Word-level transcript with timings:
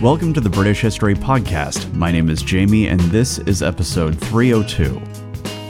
Welcome 0.00 0.32
to 0.34 0.40
the 0.40 0.48
British 0.48 0.80
History 0.80 1.16
Podcast. 1.16 1.92
My 1.92 2.12
name 2.12 2.30
is 2.30 2.40
Jamie, 2.40 2.86
and 2.86 3.00
this 3.00 3.40
is 3.40 3.64
episode 3.64 4.16
302 4.16 5.02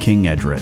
King 0.01 0.29
Edred. 0.29 0.61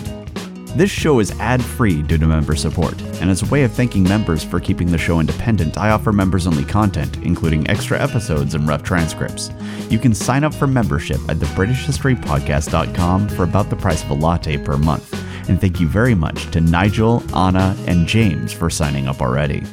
This 0.77 0.89
show 0.89 1.19
is 1.19 1.33
ad 1.41 1.65
free 1.65 2.01
due 2.01 2.17
to 2.17 2.29
member 2.29 2.55
support, 2.55 3.03
and 3.21 3.29
as 3.29 3.43
a 3.43 3.47
way 3.47 3.65
of 3.65 3.73
thanking 3.73 4.05
members 4.05 4.45
for 4.45 4.61
keeping 4.61 4.93
the 4.93 4.97
show 4.97 5.19
independent, 5.19 5.79
I 5.79 5.91
offer 5.91 6.13
members 6.13 6.47
only 6.47 6.65
content, 6.65 7.17
including 7.25 7.69
extra 7.69 8.01
episodes 8.01 8.55
and 8.55 8.69
rough 8.69 8.85
transcripts. 8.85 9.51
You 9.91 9.99
can 9.99 10.15
sign 10.15 10.45
up 10.45 10.55
for 10.55 10.69
membership 10.69 11.19
at 11.29 11.39
thebritishhistorypodcast.com 11.39 13.29
for 13.31 13.43
about 13.43 13.69
the 13.69 13.75
price 13.75 14.05
of 14.05 14.11
a 14.11 14.15
latte 14.15 14.59
per 14.59 14.77
month. 14.77 15.13
And 15.49 15.61
thank 15.61 15.81
you 15.81 15.89
very 15.89 16.15
much 16.15 16.53
to 16.53 16.61
Nigel, 16.61 17.21
Anna, 17.37 17.77
and 17.89 18.07
James 18.07 18.53
for 18.53 18.71
signing 18.71 19.09
up 19.09 19.21
already. 19.21 19.65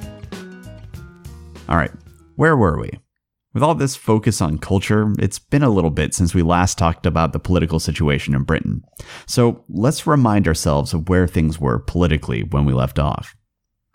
All 1.69 1.77
right, 1.77 1.91
where 2.37 2.57
were 2.57 2.79
we? 2.79 3.02
With 3.53 3.61
all 3.61 3.75
this 3.75 3.95
focus 3.95 4.41
on 4.41 4.57
culture, 4.57 5.13
it's 5.19 5.37
been 5.37 5.61
a 5.61 5.69
little 5.69 5.91
bit 5.91 6.15
since 6.15 6.33
we 6.33 6.41
last 6.41 6.77
talked 6.77 7.05
about 7.05 7.33
the 7.33 7.39
political 7.39 7.79
situation 7.79 8.33
in 8.33 8.43
Britain. 8.43 8.81
So 9.27 9.63
let's 9.69 10.07
remind 10.07 10.47
ourselves 10.47 10.91
of 10.91 11.07
where 11.07 11.27
things 11.27 11.59
were 11.59 11.77
politically 11.77 12.41
when 12.41 12.65
we 12.65 12.73
left 12.73 12.97
off. 12.97 13.35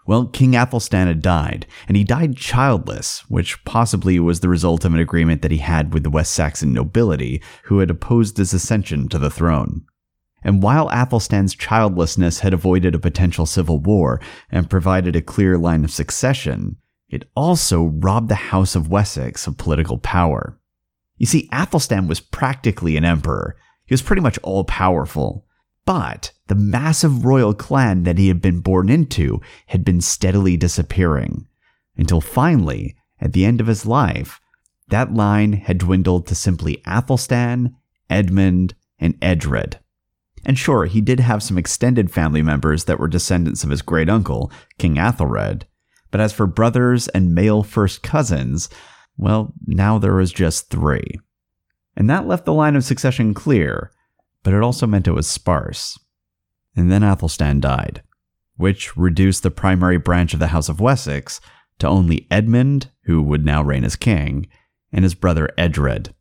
Well, 0.07 0.27
King 0.27 0.55
Athelstan 0.55 1.09
had 1.09 1.21
died, 1.21 1.67
and 1.89 1.97
he 1.97 2.05
died 2.05 2.37
childless, 2.37 3.25
which 3.29 3.63
possibly 3.65 4.19
was 4.21 4.41
the 4.41 4.49
result 4.49 4.85
of 4.85 4.95
an 4.95 5.01
agreement 5.01 5.43
that 5.43 5.51
he 5.51 5.59
had 5.59 5.93
with 5.93 6.05
the 6.05 6.09
West 6.09 6.33
Saxon 6.33 6.73
nobility, 6.73 7.43
who 7.65 7.81
had 7.81 7.91
opposed 7.91 8.37
his 8.37 8.55
ascension 8.55 9.09
to 9.09 9.19
the 9.19 9.29
throne. 9.29 9.85
And 10.43 10.63
while 10.63 10.89
Athelstan's 10.91 11.55
childlessness 11.55 12.39
had 12.39 12.55
avoided 12.55 12.95
a 12.95 13.01
potential 13.01 13.45
civil 13.45 13.81
war 13.81 14.21
and 14.51 14.71
provided 14.71 15.17
a 15.17 15.21
clear 15.21 15.59
line 15.59 15.85
of 15.85 15.91
succession, 15.91 16.77
it 17.09 17.29
also 17.35 17.85
robbed 17.85 18.29
the 18.29 18.35
House 18.35 18.75
of 18.75 18.89
Wessex 18.89 19.47
of 19.47 19.57
political 19.57 19.99
power. 19.99 20.59
You 21.17 21.27
see, 21.27 21.49
Athelstan 21.53 22.07
was 22.07 22.21
practically 22.21 22.97
an 22.97 23.05
emperor. 23.05 23.57
He 23.87 23.93
was 23.93 24.03
pretty 24.03 24.23
much 24.23 24.39
all 24.39 24.65
powerful. 24.65 25.47
But 25.85 26.33
the 26.49 26.55
massive 26.55 27.25
royal 27.25 27.55
clan 27.55 28.03
that 28.03 28.19
he 28.19 28.29
had 28.29 28.43
been 28.43 28.61
born 28.61 28.89
into 28.89 29.41
had 29.67 29.85
been 29.85 30.01
steadily 30.01 30.57
disappearing. 30.57 31.47
Until 31.97 32.21
finally, 32.21 32.97
at 33.21 33.33
the 33.33 33.45
end 33.45 33.61
of 33.61 33.67
his 33.67 33.87
life, 33.87 34.41
that 34.89 35.15
line 35.15 35.55
had 35.55 35.79
dwindled 35.79 36.27
to 36.27 36.35
simply 36.35 36.83
Athelstan, 36.87 37.75
Edmund, 38.09 38.75
and 38.99 39.17
Edred. 39.23 39.79
And 40.45 40.59
sure, 40.59 40.85
he 40.85 41.01
did 41.01 41.21
have 41.21 41.43
some 41.43 41.59
extended 41.59 42.11
family 42.11 42.43
members 42.43 42.85
that 42.85 43.01
were 43.01 43.09
descendants 43.09 43.65
of 43.65 43.71
his 43.71 43.83
great 43.83 44.09
uncle, 44.09 44.53
King 44.79 44.97
Athelred, 44.97 45.65
but 46.11 46.21
as 46.21 46.33
for 46.33 46.47
brothers 46.47 47.09
and 47.09 47.35
male 47.35 47.63
first 47.63 48.03
cousins, 48.03 48.69
well, 49.17 49.53
now 49.67 49.99
there 49.99 50.15
was 50.15 50.33
just 50.33 50.71
three. 50.71 51.19
And 51.97 52.09
that 52.09 52.27
left 52.27 52.45
the 52.45 52.53
line 52.53 52.77
of 52.77 52.85
succession 52.85 53.35
clear, 53.35 53.91
but 54.43 54.55
it 54.55 54.63
also 54.63 54.87
meant 54.87 55.09
it 55.09 55.13
was 55.13 55.27
sparse. 55.27 55.99
And 56.77 56.91
then 56.91 57.03
Athelstan 57.03 57.61
died, 57.61 58.03
which 58.57 58.97
reduced 58.97 59.43
the 59.43 59.51
primary 59.51 59.99
branch 59.99 60.33
of 60.33 60.39
the 60.39 60.49
House 60.49 60.69
of 60.69 60.81
Wessex 60.81 61.41
to 61.81 61.89
only 61.89 62.27
Edmund, 62.31 62.91
who 63.05 63.23
would 63.23 63.45
now 63.45 63.63
reign 63.63 63.85
as 63.85 63.97
king, 63.97 64.47
and 64.93 65.03
his 65.03 65.15
brother 65.15 65.51
Edred. 65.59 66.15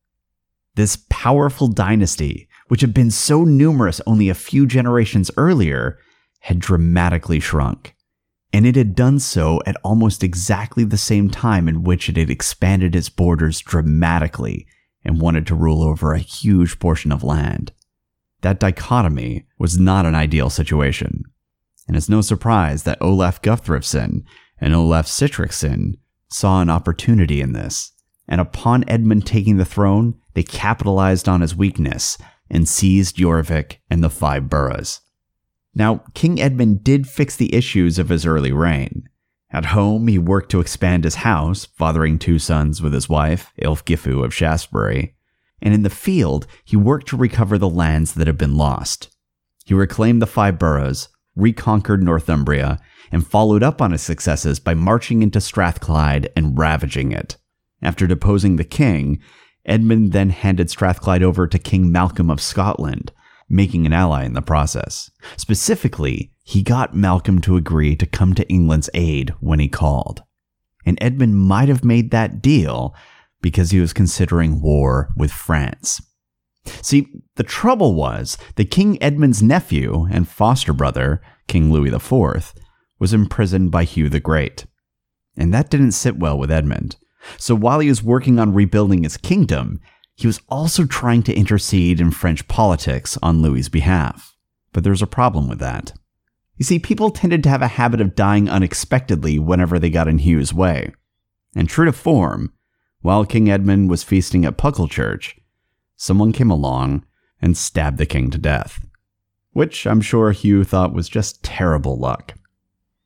This 0.76 0.98
powerful 1.10 1.68
dynasty, 1.68 2.48
which 2.68 2.82
had 2.82 2.94
been 2.94 3.12
so 3.12 3.44
numerous 3.44 4.02
only 4.06 4.30
a 4.30 4.36
few 4.36 4.68
generations 4.68 5.32
earlier, 5.38 5.98
had 6.42 6.60
dramatically 6.60 7.40
shrunk 7.40 7.96
and 8.54 8.66
it 8.66 8.76
had 8.76 8.96
done 8.96 9.20
so 9.20 9.62
at 9.66 9.78
almost 9.84 10.24
exactly 10.24 10.84
the 10.84 10.98
same 10.98 11.30
time 11.30 11.68
in 11.68 11.84
which 11.84 12.10
it 12.10 12.18
had 12.18 12.30
expanded 12.30 12.96
its 12.96 13.10
borders 13.10 13.60
dramatically 13.60 14.66
and 15.04 15.22
wanted 15.22 15.46
to 15.48 15.56
rule 15.56 15.84
over 15.84 16.14
a 16.14 16.20
huge 16.20 16.80
portion 16.80 17.12
of 17.12 17.24
land. 17.24 17.72
That 18.42 18.60
dichotomy 18.60 19.46
was 19.58 19.78
not 19.78 20.06
an 20.06 20.16
ideal 20.16 20.50
situation, 20.50 21.24
and 21.88 21.96
it's 21.96 22.10
no 22.10 22.22
surprise 22.22 22.84
that 22.84 23.02
Olaf 23.02 23.42
Guthfrithson 23.42 24.24
and 24.60 24.76
Olaf 24.76 25.08
Sihtricsson 25.08 25.94
saw 26.30 26.62
an 26.62 26.70
opportunity 26.70 27.42
in 27.42 27.54
this, 27.54 27.94
and 28.28 28.42
upon 28.42 28.84
Edmund 28.88 29.26
taking 29.26 29.58
the 29.58 29.66
throne, 29.66 30.16
they 30.34 30.44
capitalized 30.44 31.28
on 31.28 31.42
his 31.42 31.56
weakness 31.56 32.18
and 32.50 32.68
seized 32.68 33.18
Jorvik 33.18 33.78
and 33.90 34.04
the 34.04 34.10
five 34.10 34.50
boroughs. 34.50 35.02
Now, 35.78 36.02
King 36.16 36.42
Edmund 36.42 36.84
did 36.84 37.08
fix 37.08 37.36
the 37.36 37.54
issues 37.54 38.00
of 38.00 38.10
his 38.10 38.26
early 38.26 38.52
reign. 38.52 39.08
At 39.52 39.66
home, 39.66 40.08
he 40.08 40.18
worked 40.18 40.50
to 40.50 40.60
expand 40.60 41.04
his 41.04 41.16
house, 41.16 41.66
fathering 41.66 42.18
two 42.18 42.40
sons 42.40 42.82
with 42.82 42.94
his 42.94 43.08
wife, 43.08 43.54
Ælfgifu 43.62 44.26
of 44.26 44.34
Shaftesbury. 44.34 45.14
And 45.62 45.76
in 45.76 45.84
the 45.84 45.92
field, 45.92 46.48
he 46.66 46.76
worked 46.76 47.08
to 47.10 47.16
recover 47.16 47.60
the 47.60 47.70
lands 47.70 48.16
that 48.16 48.26
had 48.26 48.40
been 48.40 48.58
lost. 48.58 49.16
He 49.66 49.76
reclaimed 49.76 50.20
the 50.20 50.26
five 50.26 50.58
boroughs, 50.58 51.10
reconquered 51.36 52.02
Northumbria, 52.02 52.80
and 53.12 53.26
followed 53.26 53.62
up 53.62 53.80
on 53.80 53.92
his 53.92 54.02
successes 54.02 54.60
by 54.60 54.74
marching 54.74 55.22
into 55.22 55.40
Strathclyde 55.40 56.32
and 56.36 56.58
ravaging 56.58 57.12
it. 57.12 57.38
After 57.84 58.08
deposing 58.08 58.56
the 58.56 58.64
king, 58.64 59.20
Edmund 59.64 60.12
then 60.12 60.32
handed 60.32 60.72
Strathclyde 60.72 61.22
over 61.22 61.46
to 61.46 61.60
King 61.60 61.92
Malcolm 61.92 62.32
of 62.32 62.42
Scotland, 62.42 63.12
making 63.50 63.86
an 63.86 63.94
ally 63.94 64.24
in 64.26 64.34
the 64.34 64.42
process. 64.42 65.10
Specifically, 65.38 66.32
he 66.44 66.62
got 66.62 66.96
Malcolm 66.96 67.40
to 67.42 67.58
agree 67.58 67.96
to 67.96 68.06
come 68.06 68.34
to 68.36 68.48
England's 68.50 68.90
aid 68.94 69.34
when 69.40 69.60
he 69.60 69.68
called. 69.68 70.24
And 70.86 70.98
Edmund 71.02 71.38
might 71.38 71.68
have 71.70 71.84
made 71.84 72.12
that 72.12 72.42
deal 72.42 72.96
because 73.42 73.72
he 73.72 73.80
was 73.80 73.94
considering 73.94 74.62
war 74.62 75.10
with 75.16 75.32
France. 75.32 76.02
See, 76.82 77.08
the 77.36 77.44
trouble 77.44 77.94
was 77.96 78.38
that 78.56 78.72
King 78.72 79.02
Edmund's 79.02 79.42
nephew 79.42 80.08
and 80.12 80.28
foster 80.28 80.74
brother, 80.74 81.22
King 81.48 81.72
Louis 81.72 81.94
IV, 81.94 82.54
was 83.00 83.14
imprisoned 83.14 83.72
by 83.72 83.84
Hugh 83.84 84.10
the 84.10 84.20
Great. 84.20 84.66
And 85.38 85.54
that 85.54 85.70
didn't 85.70 85.92
sit 85.92 86.18
well 86.18 86.38
with 86.38 86.52
Edmund. 86.52 86.98
So 87.38 87.56
while 87.56 87.80
he 87.80 87.90
was 87.90 88.04
working 88.04 88.40
on 88.40 88.54
rebuilding 88.54 89.04
his 89.04 89.18
kingdom, 89.18 89.80
he 90.18 90.26
was 90.26 90.42
also 90.50 90.84
trying 90.84 91.22
to 91.22 91.34
intercede 91.34 92.02
in 92.02 92.10
French 92.10 92.48
politics 92.48 93.20
on 93.22 93.44
Louis's 93.44 93.70
behalf. 93.70 94.36
But 94.74 94.84
there's 94.84 95.04
a 95.04 95.08
problem 95.08 95.48
with 95.48 95.60
that. 95.60 95.94
You 96.56 96.66
see, 96.66 96.80
people 96.80 97.12
tended 97.12 97.44
to 97.44 97.50
have 97.50 97.62
a 97.62 97.68
habit 97.68 98.02
of 98.02 98.16
dying 98.16 98.50
unexpectedly 98.50 99.38
whenever 99.38 99.78
they 99.78 99.92
got 99.92 100.08
in 100.08 100.18
Hugh's 100.18 100.52
way. 100.52 100.92
And 101.56 101.70
true 101.70 101.86
to 101.86 101.94
form, 101.94 102.52
while 103.02 103.26
King 103.26 103.48
Edmund 103.48 103.92
was 103.92 104.04
feasting 104.04 104.44
at 104.44 104.58
Pucklechurch, 104.58 105.38
someone 105.96 106.32
came 106.32 106.50
along 106.50 107.06
and 107.40 107.56
stabbed 107.56 108.00
the 108.00 108.08
king 108.08 108.32
to 108.32 108.40
death. 108.40 108.84
Which 109.52 109.86
I'm 109.86 110.02
sure 110.02 110.32
Hugh 110.32 110.64
thought 110.64 110.94
was 110.94 111.08
just 111.08 111.44
terrible 111.44 111.96
luck. 111.96 112.34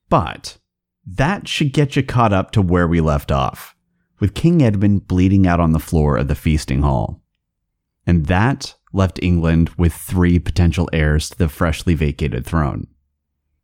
But 0.07 0.59
that 1.05 1.49
should 1.49 1.73
get 1.73 1.97
you 1.97 2.03
caught 2.03 2.31
up 2.31 2.51
to 2.51 2.61
where 2.61 2.87
we 2.87 3.01
left 3.01 3.33
off 3.33 3.75
with 4.21 4.35
King 4.35 4.61
Edmund 4.61 5.07
bleeding 5.07 5.45
out 5.45 5.59
on 5.59 5.73
the 5.73 5.79
floor 5.79 6.15
of 6.15 6.29
the 6.29 6.35
feasting 6.35 6.83
hall. 6.83 7.21
And 8.07 8.27
that 8.27 8.75
left 8.93 9.19
England 9.21 9.69
with 9.77 9.93
three 9.93 10.39
potential 10.39 10.87
heirs 10.93 11.29
to 11.31 11.37
the 11.37 11.49
freshly 11.49 11.95
vacated 11.95 12.45
throne. 12.45 12.87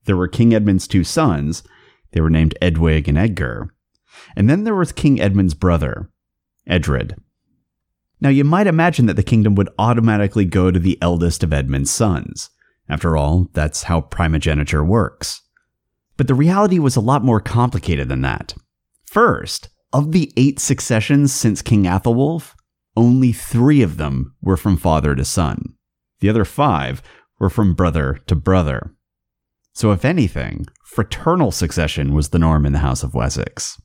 There 0.06 0.18
were 0.18 0.28
King 0.28 0.54
Edmund's 0.54 0.88
two 0.88 1.04
sons, 1.04 1.64
they 2.12 2.22
were 2.22 2.30
named 2.30 2.58
Edwig 2.62 3.08
and 3.08 3.18
Edgar, 3.18 3.74
and 4.36 4.50
then 4.50 4.64
there 4.64 4.76
was 4.76 4.92
King 4.92 5.22
Edmund's 5.22 5.54
brother, 5.54 6.10
Edred. 6.66 7.16
Now, 8.20 8.30
you 8.30 8.44
might 8.44 8.66
imagine 8.66 9.06
that 9.06 9.16
the 9.16 9.24
kingdom 9.24 9.54
would 9.56 9.70
automatically 9.78 10.46
go 10.46 10.72
to 10.72 10.80
the 10.80 10.98
eldest 11.02 11.44
of 11.44 11.54
Edmund's 11.54 11.92
sons. 11.92 12.50
After 12.90 13.16
all, 13.16 13.50
that's 13.54 13.84
how 13.84 14.02
primogeniture 14.02 14.84
works. 14.84 15.42
But 16.16 16.28
the 16.28 16.34
reality 16.34 16.80
was 16.80 16.96
a 16.96 17.02
lot 17.02 17.24
more 17.24 17.40
complicated 17.40 18.10
than 18.10 18.22
that. 18.22 18.56
First, 19.06 19.70
of 19.94 20.12
the 20.12 20.32
eight 20.38 20.60
successions 20.60 21.34
since 21.34 21.62
King 21.62 21.84
Athelwulf, 21.84 22.54
only 22.96 23.32
three 23.32 23.82
of 23.82 23.98
them 23.98 24.36
were 24.42 24.58
from 24.58 24.78
father 24.78 25.16
to 25.16 25.24
son. 25.24 25.76
The 26.20 26.30
other 26.30 26.46
five 26.46 27.02
were 27.40 27.50
from 27.50 27.76
brother 27.76 28.20
to 28.28 28.36
brother. 28.36 28.94
So, 29.74 29.92
if 29.92 30.04
anything, 30.04 30.66
fraternal 30.84 31.52
succession 31.52 32.14
was 32.14 32.30
the 32.30 32.40
norm 32.40 32.66
in 32.66 32.74
the 32.74 32.80
House 32.80 33.04
of 33.04 33.14
Wessex. 33.14 33.80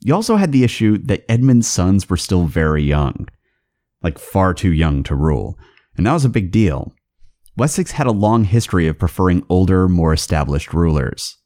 You 0.00 0.14
also 0.14 0.34
had 0.36 0.50
the 0.50 0.64
issue 0.64 0.98
that 0.98 1.24
Edmund's 1.30 1.68
sons 1.68 2.10
were 2.10 2.16
still 2.16 2.46
very 2.46 2.82
young, 2.82 3.28
like 4.02 4.18
far 4.18 4.52
too 4.52 4.72
young 4.72 5.04
to 5.04 5.14
rule, 5.14 5.56
and 5.96 6.06
that 6.06 6.12
was 6.12 6.24
a 6.24 6.28
big 6.28 6.50
deal. 6.50 6.92
Wessex 7.56 7.92
had 7.92 8.08
a 8.08 8.12
long 8.12 8.44
history 8.44 8.88
of 8.88 8.98
preferring 8.98 9.46
older, 9.48 9.88
more 9.88 10.12
established 10.12 10.74
rulers. 10.74 11.36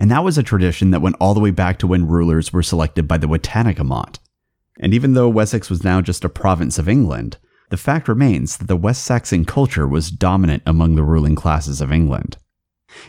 And 0.00 0.10
that 0.10 0.24
was 0.24 0.38
a 0.38 0.42
tradition 0.42 0.90
that 0.90 1.02
went 1.02 1.16
all 1.20 1.34
the 1.34 1.40
way 1.40 1.50
back 1.50 1.78
to 1.78 1.86
when 1.86 2.08
rulers 2.08 2.54
were 2.54 2.62
selected 2.62 3.06
by 3.06 3.18
the 3.18 3.28
Witenagemot. 3.28 4.18
And 4.80 4.94
even 4.94 5.12
though 5.12 5.28
Wessex 5.28 5.68
was 5.68 5.84
now 5.84 6.00
just 6.00 6.24
a 6.24 6.30
province 6.30 6.78
of 6.78 6.88
England, 6.88 7.36
the 7.68 7.76
fact 7.76 8.08
remains 8.08 8.56
that 8.56 8.66
the 8.66 8.76
West 8.76 9.04
Saxon 9.04 9.44
culture 9.44 9.86
was 9.86 10.10
dominant 10.10 10.62
among 10.64 10.94
the 10.94 11.04
ruling 11.04 11.34
classes 11.34 11.82
of 11.82 11.92
England. 11.92 12.38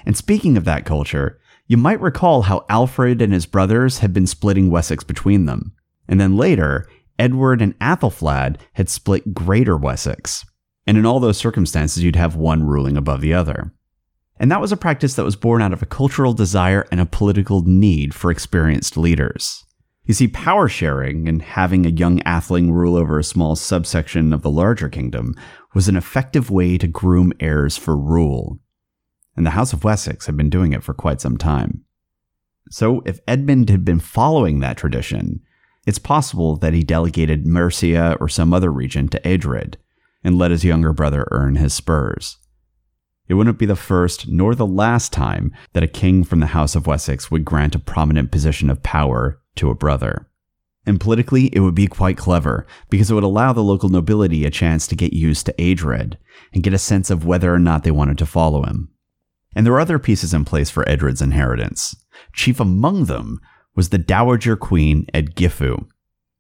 And 0.06 0.18
speaking 0.18 0.58
of 0.58 0.66
that 0.66 0.86
culture, 0.86 1.40
you 1.66 1.78
might 1.78 2.02
recall 2.02 2.44
how 2.44 2.66
Alfred 2.68 3.22
and 3.22 3.32
his 3.32 3.46
brothers 3.46 4.00
had 4.00 4.12
been 4.12 4.28
splitting 4.28 4.70
Wessex 4.70 5.06
between 5.06 5.46
them. 5.46 5.72
And 6.10 6.20
then 6.20 6.36
later, 6.36 6.90
Edward 7.18 7.62
and 7.62 7.80
Athelflaed 7.80 8.58
had 8.74 8.90
split 8.90 9.34
Greater 9.34 9.78
Wessex. 9.78 10.46
And 10.86 10.98
in 10.98 11.06
all 11.06 11.22
those 11.22 11.38
circumstances, 11.38 12.04
you'd 12.04 12.18
have 12.18 12.36
one 12.36 12.64
ruling 12.64 12.98
above 12.98 13.22
the 13.22 13.34
other. 13.34 13.72
And 14.42 14.50
that 14.50 14.60
was 14.60 14.72
a 14.72 14.78
practice 14.78 15.14
that 15.14 15.24
was 15.24 15.36
born 15.36 15.62
out 15.62 15.72
of 15.72 15.84
a 15.84 15.86
cultural 15.86 16.34
desire 16.34 16.88
and 16.92 17.00
a 17.00 17.06
political 17.06 17.62
need 17.62 18.16
for 18.16 18.32
experienced 18.32 18.98
leaders. 18.98 19.64
You 20.06 20.16
see, 20.16 20.28
power 20.28 20.68
sharing 20.68 21.28
and 21.28 21.44
having 21.44 21.86
a 21.86 21.90
young 21.90 22.24
atheling 22.26 22.72
rule 22.72 22.96
over 22.96 23.20
a 23.20 23.24
small 23.24 23.56
subsection 23.56 24.34
of 24.34 24.42
the 24.42 24.50
larger 24.50 24.90
kingdom 24.90 25.36
was 25.76 25.88
an 25.88 25.96
effective 25.96 26.50
way 26.50 26.80
to 26.80 26.88
groom 26.88 27.32
heirs 27.40 27.78
for 27.78 27.96
rule. 27.96 28.58
And 29.38 29.46
the 29.46 29.52
House 29.52 29.74
of 29.74 29.84
Wessex 29.84 30.26
had 30.26 30.38
been 30.38 30.50
doing 30.50 30.74
it 30.74 30.84
for 30.84 30.96
quite 30.96 31.22
some 31.22 31.38
time. 31.38 31.86
So, 32.72 33.04
if 33.06 33.20
Edmund 33.28 33.70
had 33.70 33.86
been 33.86 34.00
following 34.00 34.60
that 34.60 34.76
tradition, 34.76 35.42
it's 35.86 36.00
possible 36.00 36.56
that 36.58 36.74
he 36.74 36.82
delegated 36.82 37.46
Mercia 37.46 38.18
or 38.20 38.28
some 38.28 38.56
other 38.56 38.72
region 38.72 39.08
to 39.10 39.28
Edred 39.28 39.78
and 40.24 40.40
let 40.40 40.50
his 40.50 40.66
younger 40.66 40.94
brother 40.94 41.28
earn 41.30 41.58
his 41.58 41.76
spurs. 41.76 42.38
It 43.32 43.36
wouldn't 43.36 43.60
be 43.60 43.66
the 43.66 43.78
first 43.78 44.28
nor 44.28 44.56
the 44.56 44.66
last 44.66 45.14
time 45.14 45.54
that 45.72 45.84
a 45.84 45.88
king 45.88 46.26
from 46.26 46.42
the 46.42 46.48
House 46.48 46.76
of 46.76 46.86
Wessex 46.86 47.32
would 47.32 47.46
grant 47.46 47.76
a 47.76 47.80
prominent 47.80 48.30
position 48.30 48.70
of 48.70 48.84
power 48.84 49.40
to 49.56 49.70
a 49.70 49.74
brother. 49.74 50.28
And 50.86 51.00
politically, 51.00 51.46
it 51.54 51.62
would 51.62 51.74
be 51.74 51.88
quite 51.88 52.18
clever 52.18 52.68
because 52.90 53.10
it 53.10 53.14
would 53.14 53.24
allow 53.24 53.54
the 53.54 53.64
local 53.64 53.88
nobility 53.88 54.44
a 54.44 54.50
chance 54.50 54.86
to 54.88 54.98
get 54.98 55.14
used 55.14 55.46
to 55.46 55.54
Edred 55.58 56.18
and 56.54 56.62
get 56.62 56.74
a 56.74 56.78
sense 56.78 57.10
of 57.10 57.24
whether 57.24 57.54
or 57.54 57.58
not 57.58 57.86
they 57.86 57.90
wanted 57.92 58.18
to 58.18 58.26
follow 58.26 58.64
him. 58.64 58.90
And 59.56 59.66
there 59.66 59.72
were 59.72 59.80
other 59.80 59.98
pieces 59.98 60.34
in 60.34 60.44
place 60.44 60.70
for 60.70 60.84
Edred's 60.90 61.22
inheritance. 61.22 61.96
Chief 62.34 62.60
among 62.60 63.06
them 63.06 63.40
was 63.78 63.92
the 63.92 63.98
Dowager 63.98 64.58
Queen 64.58 65.06
Edgifu. 65.14 65.88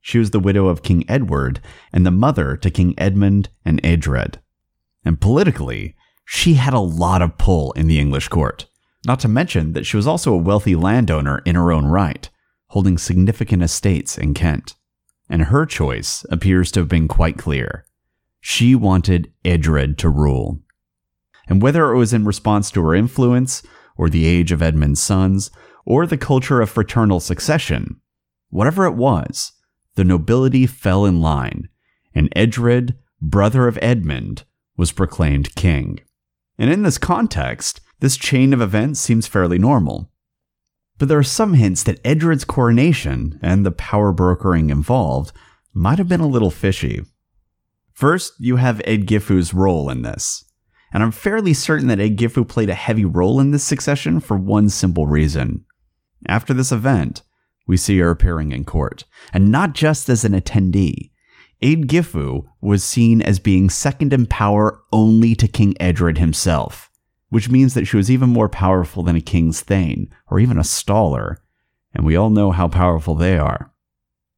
She 0.01 0.19
was 0.19 0.31
the 0.31 0.41
widow 0.41 0.67
of 0.67 0.83
King 0.83 1.05
Edward 1.07 1.61
and 1.93 2.05
the 2.05 2.11
mother 2.11 2.57
to 2.57 2.69
King 2.69 2.95
Edmund 2.97 3.47
and 3.63 3.79
Edred. 3.81 4.41
And 5.05 5.21
politically, 5.21 5.95
she 6.25 6.55
had 6.55 6.73
a 6.73 6.79
lot 6.79 7.21
of 7.21 7.37
pull 7.37 7.71
in 7.73 7.87
the 7.87 7.99
English 7.99 8.27
court. 8.29 8.67
Not 9.05 9.19
to 9.21 9.27
mention 9.27 9.73
that 9.73 9.85
she 9.85 9.97
was 9.97 10.07
also 10.07 10.33
a 10.33 10.37
wealthy 10.37 10.75
landowner 10.75 11.41
in 11.45 11.55
her 11.55 11.71
own 11.71 11.85
right, 11.85 12.29
holding 12.67 12.97
significant 12.97 13.63
estates 13.63 14.17
in 14.17 14.33
Kent. 14.33 14.75
And 15.29 15.43
her 15.43 15.65
choice 15.65 16.25
appears 16.29 16.71
to 16.71 16.81
have 16.81 16.89
been 16.89 17.07
quite 17.07 17.37
clear. 17.37 17.85
She 18.39 18.75
wanted 18.75 19.31
Edred 19.43 19.97
to 19.99 20.09
rule. 20.09 20.59
And 21.47 21.61
whether 21.61 21.91
it 21.91 21.97
was 21.97 22.13
in 22.13 22.25
response 22.25 22.71
to 22.71 22.83
her 22.83 22.95
influence, 22.95 23.63
or 23.97 24.09
the 24.09 24.25
age 24.25 24.51
of 24.51 24.61
Edmund's 24.61 25.01
sons, 25.01 25.51
or 25.85 26.05
the 26.05 26.17
culture 26.17 26.61
of 26.61 26.69
fraternal 26.69 27.19
succession, 27.19 27.99
whatever 28.49 28.85
it 28.85 28.95
was, 28.95 29.53
the 29.95 30.03
nobility 30.03 30.65
fell 30.65 31.05
in 31.05 31.21
line, 31.21 31.69
and 32.13 32.31
Edred, 32.35 32.95
brother 33.21 33.67
of 33.67 33.77
Edmund, 33.81 34.43
was 34.77 34.91
proclaimed 34.91 35.55
king. 35.55 35.99
And 36.57 36.69
in 36.69 36.83
this 36.83 36.97
context, 36.97 37.81
this 37.99 38.17
chain 38.17 38.53
of 38.53 38.61
events 38.61 38.99
seems 38.99 39.27
fairly 39.27 39.57
normal. 39.57 40.11
But 40.97 41.07
there 41.07 41.17
are 41.17 41.23
some 41.23 41.55
hints 41.55 41.83
that 41.83 41.99
Edred's 42.05 42.45
coronation 42.45 43.39
and 43.41 43.65
the 43.65 43.71
power 43.71 44.11
brokering 44.11 44.69
involved 44.69 45.31
might 45.73 45.97
have 45.97 46.07
been 46.07 46.19
a 46.19 46.27
little 46.27 46.51
fishy. 46.51 47.01
First, 47.93 48.33
you 48.39 48.57
have 48.57 48.79
Edgifu's 48.79 49.53
role 49.53 49.89
in 49.89 50.01
this. 50.01 50.45
And 50.93 51.01
I'm 51.01 51.11
fairly 51.11 51.53
certain 51.53 51.87
that 51.87 51.99
Edgifu 51.99 52.47
played 52.47 52.69
a 52.69 52.75
heavy 52.75 53.05
role 53.05 53.39
in 53.39 53.51
this 53.51 53.63
succession 53.63 54.19
for 54.19 54.37
one 54.37 54.69
simple 54.69 55.07
reason. 55.07 55.65
After 56.27 56.53
this 56.53 56.71
event, 56.71 57.23
we 57.67 57.77
see 57.77 57.97
her 57.99 58.09
appearing 58.09 58.51
in 58.51 58.65
court, 58.65 59.05
and 59.33 59.51
not 59.51 59.73
just 59.73 60.09
as 60.09 60.25
an 60.25 60.33
attendee, 60.33 61.11
Gifu 61.61 62.47
was 62.59 62.83
seen 62.83 63.21
as 63.21 63.39
being 63.39 63.69
second 63.69 64.13
in 64.13 64.25
power 64.25 64.81
only 64.91 65.35
to 65.35 65.47
King 65.47 65.75
Edred 65.79 66.17
himself, 66.17 66.89
which 67.29 67.49
means 67.49 67.73
that 67.75 67.85
she 67.85 67.97
was 67.97 68.09
even 68.09 68.29
more 68.29 68.49
powerful 68.49 69.03
than 69.03 69.15
a 69.15 69.21
king's 69.21 69.61
thane, 69.61 70.11
or 70.29 70.39
even 70.39 70.57
a 70.57 70.61
staller, 70.63 71.37
and 71.93 72.05
we 72.05 72.15
all 72.15 72.29
know 72.29 72.51
how 72.51 72.67
powerful 72.67 73.15
they 73.15 73.37
are. 73.37 73.71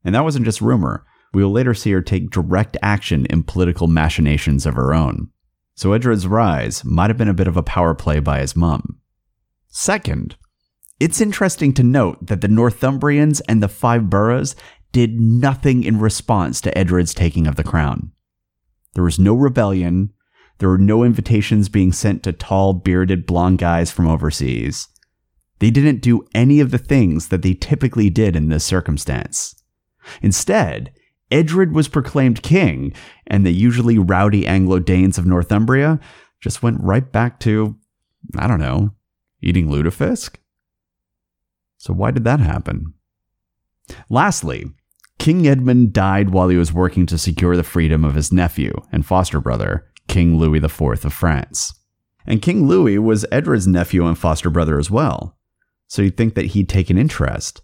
And 0.03 0.13
that 0.13 0.23
wasn't 0.23 0.45
just 0.45 0.61
rumor. 0.61 1.05
We 1.33 1.43
will 1.43 1.51
later 1.51 1.73
see 1.73 1.91
her 1.91 2.01
take 2.01 2.29
direct 2.29 2.77
action 2.81 3.25
in 3.27 3.43
political 3.43 3.87
machinations 3.87 4.65
of 4.65 4.75
her 4.75 4.93
own. 4.93 5.29
So 5.75 5.93
Edred's 5.93 6.27
rise 6.27 6.83
might 6.83 7.09
have 7.09 7.17
been 7.17 7.29
a 7.29 7.33
bit 7.33 7.47
of 7.47 7.57
a 7.57 7.63
power 7.63 7.95
play 7.95 8.19
by 8.19 8.41
his 8.41 8.55
mum. 8.55 8.99
Second, 9.69 10.35
it's 10.99 11.19
interesting 11.19 11.73
to 11.73 11.83
note 11.83 12.27
that 12.27 12.41
the 12.41 12.47
Northumbrians 12.47 13.41
and 13.47 13.63
the 13.63 13.67
Five 13.67 14.09
Boroughs 14.09 14.55
did 14.93 15.19
nothing 15.19 15.83
in 15.83 15.99
response 15.99 16.61
to 16.61 16.77
Edred's 16.77 17.13
taking 17.13 17.45
of 17.45 17.57
the 17.57 17.63
crown. 17.63 18.13
There 18.93 19.03
was 19.03 19.19
no 19.19 19.33
rebellion. 19.33 20.13
There 20.59 20.69
were 20.69 20.77
no 20.77 21.03
invitations 21.03 21.67
being 21.67 21.91
sent 21.91 22.23
to 22.23 22.31
tall, 22.31 22.73
bearded, 22.73 23.25
blond 23.25 23.57
guys 23.57 23.91
from 23.91 24.07
overseas. 24.07 24.87
They 25.59 25.71
didn't 25.71 26.01
do 26.01 26.25
any 26.33 26.59
of 26.59 26.71
the 26.71 26.77
things 26.77 27.27
that 27.29 27.41
they 27.41 27.53
typically 27.53 28.09
did 28.09 28.35
in 28.35 28.49
this 28.49 28.63
circumstance. 28.63 29.55
Instead, 30.21 30.93
Edred 31.31 31.73
was 31.73 31.87
proclaimed 31.87 32.43
king, 32.43 32.93
and 33.25 33.45
the 33.45 33.51
usually 33.51 33.97
rowdy 33.97 34.45
Anglo 34.45 34.79
Danes 34.79 35.17
of 35.17 35.25
Northumbria 35.25 35.99
just 36.39 36.61
went 36.61 36.81
right 36.81 37.11
back 37.11 37.39
to, 37.39 37.75
I 38.37 38.47
don't 38.47 38.59
know, 38.59 38.91
eating 39.41 39.69
lutefisk? 39.69 40.35
So, 41.77 41.93
why 41.93 42.11
did 42.11 42.25
that 42.25 42.39
happen? 42.39 42.93
Lastly, 44.09 44.71
King 45.23 45.47
Edmund 45.47 45.93
died 45.93 46.31
while 46.31 46.49
he 46.49 46.57
was 46.57 46.73
working 46.73 47.05
to 47.05 47.17
secure 47.17 47.55
the 47.55 47.63
freedom 47.63 48.03
of 48.03 48.13
his 48.13 48.33
nephew 48.33 48.73
and 48.91 49.05
foster 49.05 49.39
brother, 49.39 49.89
King 50.09 50.35
Louis 50.37 50.61
IV 50.61 51.05
of 51.05 51.13
France. 51.13 51.73
And 52.25 52.41
King 52.41 52.67
Louis 52.67 52.99
was 52.99 53.25
Edred's 53.31 53.65
nephew 53.65 54.05
and 54.05 54.17
foster 54.17 54.49
brother 54.49 54.77
as 54.77 54.91
well, 54.91 55.37
so 55.87 56.01
you'd 56.01 56.17
think 56.17 56.35
that 56.35 56.47
he'd 56.47 56.67
take 56.67 56.89
an 56.89 56.97
interest. 56.97 57.61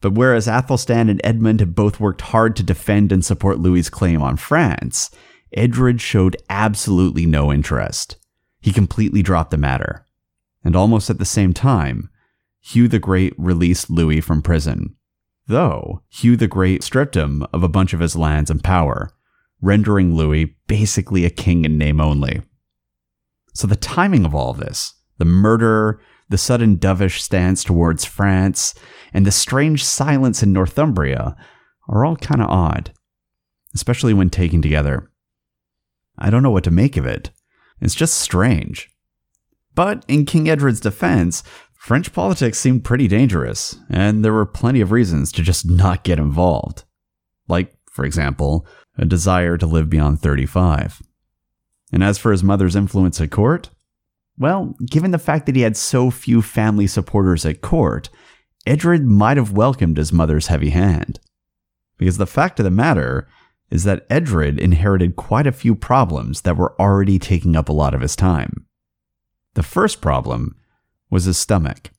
But 0.00 0.14
whereas 0.14 0.48
Athelstan 0.48 1.08
and 1.08 1.20
Edmund 1.22 1.60
had 1.60 1.76
both 1.76 2.00
worked 2.00 2.22
hard 2.22 2.56
to 2.56 2.64
defend 2.64 3.12
and 3.12 3.24
support 3.24 3.60
Louis's 3.60 3.88
claim 3.88 4.20
on 4.20 4.36
France, 4.36 5.08
Edred 5.52 6.00
showed 6.00 6.36
absolutely 6.50 7.24
no 7.24 7.52
interest. 7.52 8.16
He 8.60 8.72
completely 8.72 9.22
dropped 9.22 9.52
the 9.52 9.58
matter. 9.58 10.04
And 10.64 10.74
almost 10.74 11.08
at 11.08 11.18
the 11.18 11.24
same 11.24 11.54
time, 11.54 12.10
Hugh 12.58 12.88
the 12.88 12.98
Great 12.98 13.32
released 13.38 13.90
Louis 13.90 14.20
from 14.20 14.42
prison 14.42 14.96
though 15.48 16.02
Hugh 16.08 16.36
the 16.36 16.48
Great 16.48 16.82
stripped 16.82 17.16
him 17.16 17.46
of 17.52 17.62
a 17.62 17.68
bunch 17.68 17.92
of 17.92 18.00
his 18.00 18.16
lands 18.16 18.50
and 18.50 18.62
power, 18.62 19.10
rendering 19.60 20.14
Louis 20.14 20.56
basically 20.66 21.24
a 21.24 21.30
king 21.30 21.64
in 21.64 21.78
name 21.78 22.00
only. 22.00 22.42
So 23.54 23.66
the 23.66 23.76
timing 23.76 24.24
of 24.24 24.34
all 24.34 24.50
of 24.50 24.58
this, 24.58 24.94
the 25.18 25.24
murder, 25.24 26.00
the 26.28 26.38
sudden 26.38 26.76
dovish 26.76 27.20
stance 27.20 27.64
towards 27.64 28.04
France, 28.04 28.74
and 29.12 29.24
the 29.24 29.32
strange 29.32 29.84
silence 29.84 30.42
in 30.42 30.52
Northumbria 30.52 31.36
are 31.88 32.04
all 32.04 32.16
kind 32.16 32.42
of 32.42 32.50
odd, 32.50 32.92
especially 33.74 34.12
when 34.12 34.28
taken 34.28 34.60
together. 34.60 35.10
I 36.18 36.30
don't 36.30 36.42
know 36.42 36.50
what 36.50 36.64
to 36.64 36.70
make 36.70 36.96
of 36.96 37.06
it. 37.06 37.30
It's 37.80 37.94
just 37.94 38.18
strange. 38.18 38.90
But 39.74 40.04
in 40.08 40.24
King 40.24 40.48
Edred's 40.48 40.80
defense, 40.80 41.42
French 41.86 42.12
politics 42.12 42.58
seemed 42.58 42.82
pretty 42.82 43.06
dangerous, 43.06 43.78
and 43.88 44.24
there 44.24 44.32
were 44.32 44.44
plenty 44.44 44.80
of 44.80 44.90
reasons 44.90 45.30
to 45.30 45.40
just 45.40 45.70
not 45.70 46.02
get 46.02 46.18
involved. 46.18 46.82
Like, 47.46 47.76
for 47.88 48.04
example, 48.04 48.66
a 48.98 49.04
desire 49.04 49.56
to 49.56 49.68
live 49.68 49.88
beyond 49.88 50.20
35. 50.20 51.00
And 51.92 52.02
as 52.02 52.18
for 52.18 52.32
his 52.32 52.42
mother's 52.42 52.74
influence 52.74 53.20
at 53.20 53.30
court, 53.30 53.70
well, 54.36 54.74
given 54.90 55.12
the 55.12 55.16
fact 55.16 55.46
that 55.46 55.54
he 55.54 55.62
had 55.62 55.76
so 55.76 56.10
few 56.10 56.42
family 56.42 56.88
supporters 56.88 57.46
at 57.46 57.60
court, 57.60 58.10
Edred 58.66 59.04
might 59.04 59.36
have 59.36 59.52
welcomed 59.52 59.96
his 59.96 60.12
mother's 60.12 60.48
heavy 60.48 60.70
hand. 60.70 61.20
Because 61.98 62.18
the 62.18 62.26
fact 62.26 62.58
of 62.58 62.64
the 62.64 62.70
matter 62.72 63.28
is 63.70 63.84
that 63.84 64.08
Edred 64.10 64.58
inherited 64.58 65.14
quite 65.14 65.46
a 65.46 65.52
few 65.52 65.76
problems 65.76 66.40
that 66.40 66.56
were 66.56 66.74
already 66.80 67.20
taking 67.20 67.54
up 67.54 67.68
a 67.68 67.72
lot 67.72 67.94
of 67.94 68.00
his 68.00 68.16
time. 68.16 68.66
The 69.54 69.62
first 69.62 70.00
problem 70.00 70.56
was 71.10 71.24
his 71.24 71.38
stomach. 71.38 71.90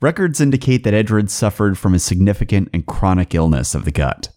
Records 0.00 0.40
indicate 0.40 0.84
that 0.84 0.94
Edred 0.94 1.30
suffered 1.30 1.76
from 1.76 1.94
a 1.94 1.98
significant 1.98 2.68
and 2.72 2.86
chronic 2.86 3.34
illness 3.34 3.74
of 3.74 3.84
the 3.84 3.90
gut. 3.90 4.30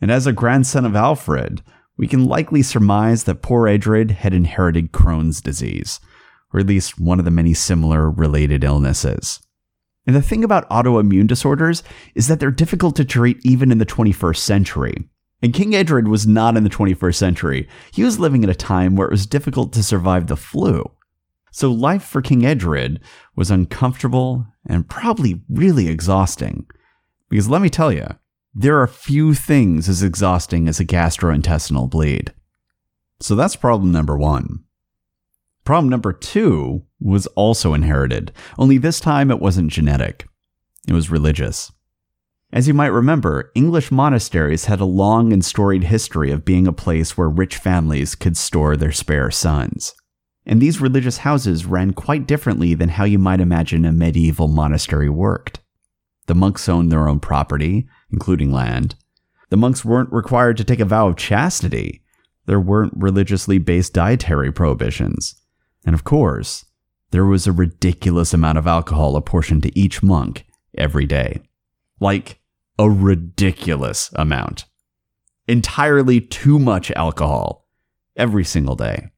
And 0.00 0.10
as 0.10 0.26
a 0.26 0.32
grandson 0.32 0.84
of 0.84 0.96
Alfred, 0.96 1.62
we 1.96 2.06
can 2.06 2.24
likely 2.24 2.62
surmise 2.62 3.24
that 3.24 3.42
poor 3.42 3.68
Edred 3.68 4.10
had 4.10 4.34
inherited 4.34 4.92
Crohn's 4.92 5.40
disease, 5.40 6.00
or 6.52 6.60
at 6.60 6.66
least 6.66 7.00
one 7.00 7.18
of 7.18 7.24
the 7.24 7.30
many 7.30 7.54
similar 7.54 8.10
related 8.10 8.64
illnesses. 8.64 9.40
And 10.06 10.14
the 10.14 10.22
thing 10.22 10.44
about 10.44 10.68
autoimmune 10.68 11.26
disorders 11.26 11.82
is 12.14 12.28
that 12.28 12.40
they're 12.40 12.50
difficult 12.50 12.96
to 12.96 13.04
treat 13.04 13.38
even 13.44 13.72
in 13.72 13.78
the 13.78 13.86
21st 13.86 14.36
century. 14.36 14.94
And 15.40 15.54
King 15.54 15.74
Edred 15.74 16.08
was 16.08 16.26
not 16.26 16.56
in 16.56 16.64
the 16.64 16.70
21st 16.70 17.14
century. 17.14 17.68
He 17.92 18.02
was 18.02 18.18
living 18.18 18.44
at 18.44 18.50
a 18.50 18.54
time 18.54 18.96
where 18.96 19.06
it 19.06 19.12
was 19.12 19.26
difficult 19.26 19.72
to 19.74 19.82
survive 19.82 20.26
the 20.26 20.36
flu. 20.36 20.90
So 21.54 21.70
life 21.70 22.02
for 22.02 22.20
King 22.20 22.44
Edred 22.44 22.98
was 23.36 23.48
uncomfortable 23.48 24.44
and 24.66 24.88
probably 24.88 25.40
really 25.48 25.86
exhausting. 25.86 26.66
Because 27.30 27.48
let 27.48 27.62
me 27.62 27.70
tell 27.70 27.92
you, 27.92 28.08
there 28.52 28.80
are 28.80 28.88
few 28.88 29.34
things 29.34 29.88
as 29.88 30.02
exhausting 30.02 30.66
as 30.66 30.80
a 30.80 30.84
gastrointestinal 30.84 31.88
bleed. 31.88 32.34
So 33.20 33.36
that's 33.36 33.54
problem 33.54 33.92
number 33.92 34.18
one. 34.18 34.64
Problem 35.62 35.88
number 35.88 36.12
two 36.12 36.86
was 36.98 37.28
also 37.28 37.72
inherited, 37.72 38.32
only 38.58 38.76
this 38.76 38.98
time 38.98 39.30
it 39.30 39.38
wasn't 39.38 39.70
genetic, 39.70 40.26
it 40.88 40.92
was 40.92 41.08
religious. 41.08 41.70
As 42.52 42.66
you 42.66 42.74
might 42.74 42.88
remember, 42.88 43.52
English 43.54 43.92
monasteries 43.92 44.64
had 44.64 44.80
a 44.80 44.84
long 44.84 45.32
and 45.32 45.44
storied 45.44 45.84
history 45.84 46.32
of 46.32 46.44
being 46.44 46.66
a 46.66 46.72
place 46.72 47.16
where 47.16 47.28
rich 47.28 47.58
families 47.58 48.16
could 48.16 48.36
store 48.36 48.76
their 48.76 48.90
spare 48.90 49.30
sons. 49.30 49.94
And 50.46 50.60
these 50.60 50.80
religious 50.80 51.18
houses 51.18 51.64
ran 51.64 51.92
quite 51.92 52.26
differently 52.26 52.74
than 52.74 52.90
how 52.90 53.04
you 53.04 53.18
might 53.18 53.40
imagine 53.40 53.84
a 53.84 53.92
medieval 53.92 54.48
monastery 54.48 55.08
worked. 55.08 55.60
The 56.26 56.34
monks 56.34 56.68
owned 56.68 56.92
their 56.92 57.08
own 57.08 57.20
property, 57.20 57.88
including 58.10 58.52
land. 58.52 58.94
The 59.50 59.56
monks 59.56 59.84
weren't 59.84 60.12
required 60.12 60.56
to 60.58 60.64
take 60.64 60.80
a 60.80 60.84
vow 60.84 61.08
of 61.08 61.16
chastity. 61.16 62.02
There 62.46 62.60
weren't 62.60 62.92
religiously 62.96 63.58
based 63.58 63.94
dietary 63.94 64.52
prohibitions. 64.52 65.34
And 65.86 65.94
of 65.94 66.04
course, 66.04 66.64
there 67.10 67.24
was 67.24 67.46
a 67.46 67.52
ridiculous 67.52 68.34
amount 68.34 68.58
of 68.58 68.66
alcohol 68.66 69.16
apportioned 69.16 69.62
to 69.62 69.78
each 69.78 70.02
monk 70.02 70.46
every 70.76 71.06
day. 71.06 71.40
Like, 72.00 72.40
a 72.78 72.90
ridiculous 72.90 74.10
amount. 74.14 74.64
Entirely 75.46 76.20
too 76.20 76.58
much 76.58 76.90
alcohol 76.92 77.68
every 78.16 78.44
single 78.44 78.74
day. 78.74 79.10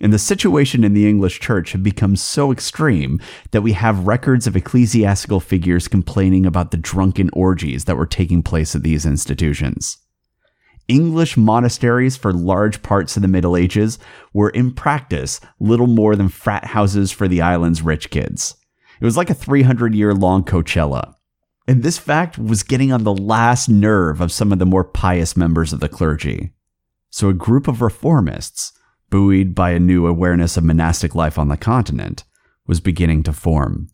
And 0.00 0.12
the 0.12 0.18
situation 0.18 0.82
in 0.82 0.94
the 0.94 1.08
English 1.08 1.40
church 1.40 1.72
had 1.72 1.82
become 1.82 2.16
so 2.16 2.50
extreme 2.50 3.20
that 3.50 3.62
we 3.62 3.72
have 3.72 4.06
records 4.06 4.46
of 4.46 4.56
ecclesiastical 4.56 5.40
figures 5.40 5.88
complaining 5.88 6.46
about 6.46 6.70
the 6.70 6.78
drunken 6.78 7.28
orgies 7.34 7.84
that 7.84 7.96
were 7.96 8.06
taking 8.06 8.42
place 8.42 8.74
at 8.74 8.82
these 8.82 9.04
institutions. 9.04 9.98
English 10.88 11.36
monasteries 11.36 12.16
for 12.16 12.32
large 12.32 12.82
parts 12.82 13.14
of 13.14 13.22
the 13.22 13.28
Middle 13.28 13.56
Ages 13.56 13.98
were 14.32 14.50
in 14.50 14.72
practice 14.72 15.40
little 15.60 15.86
more 15.86 16.16
than 16.16 16.28
frat 16.28 16.64
houses 16.64 17.12
for 17.12 17.28
the 17.28 17.42
island's 17.42 17.82
rich 17.82 18.10
kids. 18.10 18.56
It 19.00 19.04
was 19.04 19.16
like 19.16 19.30
a 19.30 19.34
300 19.34 19.94
year 19.94 20.14
long 20.14 20.44
Coachella. 20.44 21.14
And 21.68 21.82
this 21.82 21.98
fact 21.98 22.38
was 22.38 22.64
getting 22.64 22.90
on 22.90 23.04
the 23.04 23.14
last 23.14 23.68
nerve 23.68 24.20
of 24.20 24.32
some 24.32 24.50
of 24.50 24.58
the 24.58 24.66
more 24.66 24.82
pious 24.82 25.36
members 25.36 25.72
of 25.72 25.78
the 25.78 25.88
clergy. 25.88 26.52
So 27.10 27.28
a 27.28 27.34
group 27.34 27.68
of 27.68 27.76
reformists, 27.78 28.72
buoyed 29.10 29.54
by 29.54 29.70
a 29.70 29.80
new 29.80 30.06
awareness 30.06 30.56
of 30.56 30.64
monastic 30.64 31.14
life 31.14 31.38
on 31.38 31.48
the 31.48 31.56
continent, 31.56 32.24
was 32.66 32.80
beginning 32.80 33.22
to 33.24 33.32
form. 33.32 33.88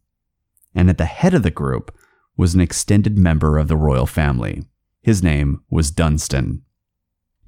And 0.75 0.91
at 0.91 0.99
the 0.99 1.07
head 1.07 1.35
of 1.35 1.43
the 1.43 1.51
group 1.51 1.97
was 2.37 2.55
an 2.55 2.61
extended 2.61 3.17
member 3.17 3.59
of 3.59 3.69
the 3.69 3.77
royal 3.77 4.07
family. 4.07 4.65
His 5.03 5.23
name 5.23 5.63
was 5.71 5.91
Dunstan. 5.91 6.63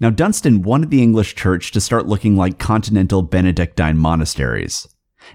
Now, 0.00 0.10
Dunstan 0.10 0.62
wanted 0.62 0.90
the 0.90 1.02
English 1.02 1.34
church 1.34 1.72
to 1.72 1.80
start 1.80 2.06
looking 2.06 2.36
like 2.36 2.58
continental 2.58 3.22
Benedictine 3.22 3.98
monasteries. 3.98 4.86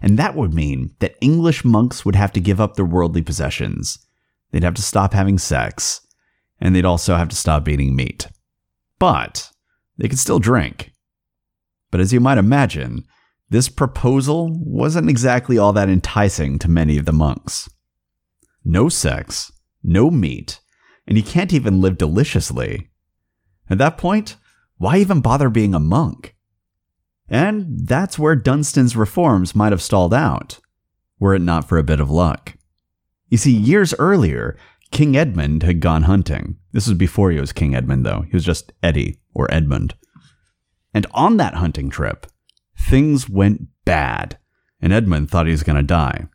And 0.02 0.18
that 0.18 0.36
would 0.36 0.54
mean 0.54 0.96
that 1.00 1.18
English 1.22 1.66
monks 1.66 2.06
would 2.06 2.16
have 2.16 2.32
to 2.34 2.40
give 2.40 2.62
up 2.62 2.75
their 2.75 2.86
worldly 2.86 3.22
possessions. 3.22 4.00
They'd 4.52 4.63
have 4.63 4.75
to 4.75 4.82
stop 4.82 5.13
having 5.13 5.38
sex, 5.38 6.02
and 6.62 6.75
they'd 6.75 6.86
also 6.86 7.16
have 7.16 7.28
to 7.30 7.36
stop 7.36 7.68
eating 7.68 7.96
meat. 7.96 8.28
But 9.00 9.52
they 9.98 10.08
could 10.08 10.20
still 10.20 10.40
drink. 10.40 10.93
But 11.94 12.02
as 12.02 12.12
you 12.12 12.20
might 12.20 12.40
imagine, 12.40 13.06
this 13.52 13.70
proposal 13.70 14.50
wasn't 14.60 15.12
exactly 15.12 15.60
all 15.60 15.74
that 15.74 15.90
enticing 15.90 16.58
to 16.58 16.68
many 16.68 16.98
of 16.98 17.06
the 17.06 17.14
monks. 17.14 17.70
No 18.66 18.90
sex, 18.90 19.52
no 19.84 20.10
meat, 20.10 20.60
and 21.06 21.18
you 21.18 21.24
can't 21.24 21.54
even 21.54 21.82
live 21.82 22.00
deliciously. 22.00 22.90
At 23.70 23.78
that 23.78 24.00
point, 24.00 24.38
why 24.78 24.98
even 24.98 25.22
bother 25.22 25.52
being 25.52 25.76
a 25.76 25.80
monk? 25.80 26.36
And 27.30 27.88
that's 27.88 28.18
where 28.18 28.36
Dunstan's 28.36 28.96
reforms 28.96 29.54
might 29.54 29.72
have 29.72 29.80
stalled 29.80 30.16
out, 30.16 30.60
were 31.20 31.36
it 31.36 31.44
not 31.44 31.70
for 31.70 31.78
a 31.78 31.84
bit 31.84 32.00
of 32.00 32.10
luck. 32.10 32.56
You 33.30 33.38
see, 33.38 33.56
years 33.56 33.94
earlier, 34.00 34.58
King 34.90 35.16
Edmund 35.16 35.62
had 35.62 35.80
gone 35.80 36.04
hunting. 36.04 36.58
This 36.72 36.88
was 36.88 36.98
before 36.98 37.30
he 37.30 37.40
was 37.40 37.54
King 37.54 37.76
Edmund, 37.76 38.04
though. 38.04 38.22
He 38.22 38.36
was 38.36 38.44
just 38.44 38.74
Eddie, 38.82 39.20
or 39.36 39.54
Edmund. 39.54 39.94
And 40.94 41.08
on 41.14 41.38
that 41.38 41.56
hunting 41.56 41.90
trip, 41.90 42.28
things 42.78 43.30
went 43.30 43.68
bad, 43.86 44.38
and 44.82 44.94
Edmund 44.94 45.30
thought 45.30 45.48
he 45.48 45.52
was 45.52 45.64
going 45.64 45.78
to 45.78 45.84
die. 45.84 46.28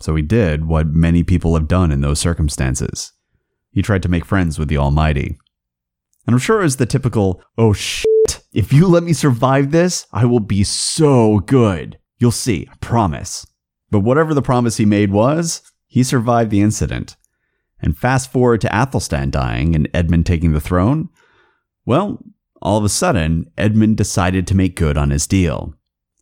So 0.00 0.14
he 0.14 0.22
did 0.22 0.66
what 0.66 0.88
many 0.88 1.22
people 1.22 1.54
have 1.54 1.68
done 1.68 1.90
in 1.90 2.00
those 2.00 2.18
circumstances. 2.18 3.12
He 3.70 3.82
tried 3.82 4.02
to 4.02 4.08
make 4.08 4.24
friends 4.24 4.58
with 4.58 4.68
the 4.68 4.78
Almighty. 4.78 5.38
And 6.26 6.34
I'm 6.34 6.38
sure 6.38 6.60
it 6.60 6.64
was 6.64 6.76
the 6.76 6.86
typical, 6.86 7.42
oh 7.56 7.72
shit, 7.72 8.44
if 8.52 8.72
you 8.72 8.86
let 8.86 9.02
me 9.02 9.12
survive 9.12 9.70
this, 9.70 10.06
I 10.12 10.24
will 10.24 10.40
be 10.40 10.64
so 10.64 11.40
good. 11.40 11.98
You'll 12.18 12.30
see, 12.30 12.68
I 12.70 12.76
promise. 12.76 13.46
But 13.90 14.00
whatever 14.00 14.34
the 14.34 14.42
promise 14.42 14.76
he 14.76 14.84
made 14.84 15.10
was, 15.10 15.62
he 15.86 16.02
survived 16.02 16.50
the 16.50 16.60
incident. 16.60 17.16
And 17.80 17.96
fast 17.96 18.32
forward 18.32 18.60
to 18.62 18.74
Athelstan 18.74 19.30
dying 19.30 19.74
and 19.74 19.88
Edmund 19.92 20.26
taking 20.26 20.52
the 20.52 20.60
throne, 20.60 21.10
well, 21.84 22.22
all 22.64 22.78
of 22.78 22.84
a 22.84 22.88
sudden, 22.88 23.50
Edmund 23.58 23.96
decided 23.96 24.46
to 24.46 24.56
make 24.56 24.74
good 24.74 24.96
on 24.96 25.10
his 25.10 25.26
deal, 25.26 25.74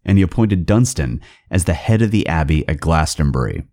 and 0.04 0.18
he 0.18 0.22
appointed 0.22 0.66
Dunstan 0.66 1.20
as 1.50 1.64
the 1.64 1.75
head 1.75 2.02
of 2.02 2.11
the 2.11 2.26
abbey 2.26 2.66
at 2.68 2.80
Glastonbury. 2.80 3.64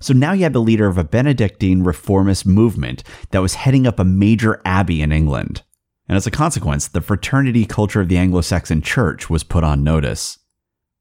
So 0.00 0.12
now 0.12 0.32
you 0.32 0.44
had 0.44 0.52
the 0.52 0.60
leader 0.60 0.86
of 0.86 0.98
a 0.98 1.04
Benedictine 1.04 1.82
reformist 1.82 2.46
movement 2.46 3.02
that 3.30 3.42
was 3.42 3.54
heading 3.54 3.86
up 3.86 3.98
a 3.98 4.04
major 4.04 4.60
abbey 4.64 5.02
in 5.02 5.12
England. 5.12 5.62
And 6.08 6.16
as 6.16 6.26
a 6.26 6.30
consequence, 6.30 6.88
the 6.88 7.00
fraternity 7.00 7.64
culture 7.64 8.00
of 8.00 8.08
the 8.08 8.18
Anglo 8.18 8.42
Saxon 8.42 8.82
church 8.82 9.30
was 9.30 9.42
put 9.42 9.64
on 9.64 9.82
notice, 9.82 10.38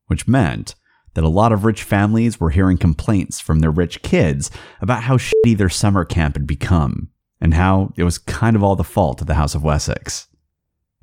which 0.08 0.27
meant 0.27 0.75
that 1.13 1.24
a 1.24 1.29
lot 1.29 1.51
of 1.51 1.65
rich 1.65 1.84
families 1.84 2.39
were 2.39 2.50
hearing 2.50 2.77
complaints 2.77 3.39
from 3.39 3.60
their 3.60 3.72
rich 3.72 4.01
kids 4.01 4.50
about 4.82 5.03
how 5.03 5.17
shitty 5.17 5.58
their 5.58 5.70
summer 5.70 6.05
camp 6.05 6.36
had 6.36 6.48
become, 6.48 7.10
and 7.39 7.53
how 7.53 7.93
it 7.98 8.03
was 8.03 8.17
kind 8.17 8.55
of 8.55 8.63
all 8.63 8.75
the 8.75 8.84
fault 8.84 9.22
of 9.22 9.27
the 9.27 9.36
House 9.36 9.53
of 9.53 9.63
Wessex. 9.63 10.27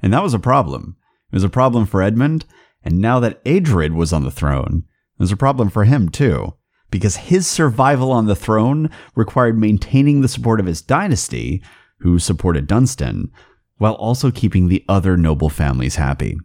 And 0.03 0.13
that 0.13 0.23
was 0.23 0.35
a 0.35 0.39
problem. 0.39 0.97
It 1.31 1.37
was 1.37 1.45
a 1.45 1.49
problem 1.49 1.87
for 1.87 2.03
Edmund, 2.03 2.45
and 2.83 2.99
now 2.99 3.21
that 3.21 3.41
Edred 3.45 3.95
was 3.95 4.13
on 4.13 4.25
the 4.25 4.31
throne, 4.31 4.85
it 5.19 5.23
was 5.23 5.33
a 5.33 5.37
problem 5.37 5.71
for 5.71 5.85
him 5.85 6.09
too, 6.09 6.55
because 6.91 7.17
his 7.17 7.47
survival 7.47 8.11
on 8.11 8.27
the 8.27 8.35
throne 8.35 8.91
required 9.15 9.59
maintaining 9.59 10.21
the 10.21 10.29
support 10.29 10.61
of 10.61 10.67
his 10.67 10.83
dynasty, 10.83 11.63
who 11.99 12.19
supported 12.19 12.67
Dunstan, 12.67 13.31
while 13.77 13.95
also 13.95 14.31
keeping 14.31 14.69
the 14.69 14.85
other 14.89 15.17
noble 15.17 15.51
families 15.51 15.97
happy. 15.97 16.37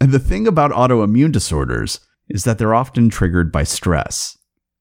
And 0.00 0.12
the 0.12 0.18
thing 0.18 0.46
about 0.46 0.72
autoimmune 0.72 1.32
disorders 1.32 2.00
is 2.28 2.44
that 2.44 2.58
they're 2.58 2.74
often 2.74 3.08
triggered 3.08 3.50
by 3.50 3.64
stress. 3.64 4.36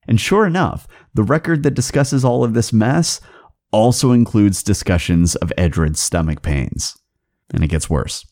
And 0.08 0.20
sure 0.20 0.46
enough, 0.46 0.88
the 1.14 1.24
record 1.24 1.64
that 1.64 1.74
discusses 1.74 2.24
all 2.24 2.44
of 2.44 2.54
this 2.54 2.74
mess 2.74 3.22
also 3.72 4.12
includes 4.12 4.62
discussions 4.62 5.36
of 5.38 5.54
Edred's 5.58 6.00
stomach 6.00 6.42
pains 6.42 6.96
and 7.54 7.64
it 7.64 7.68
gets 7.68 7.90
worse. 7.90 8.26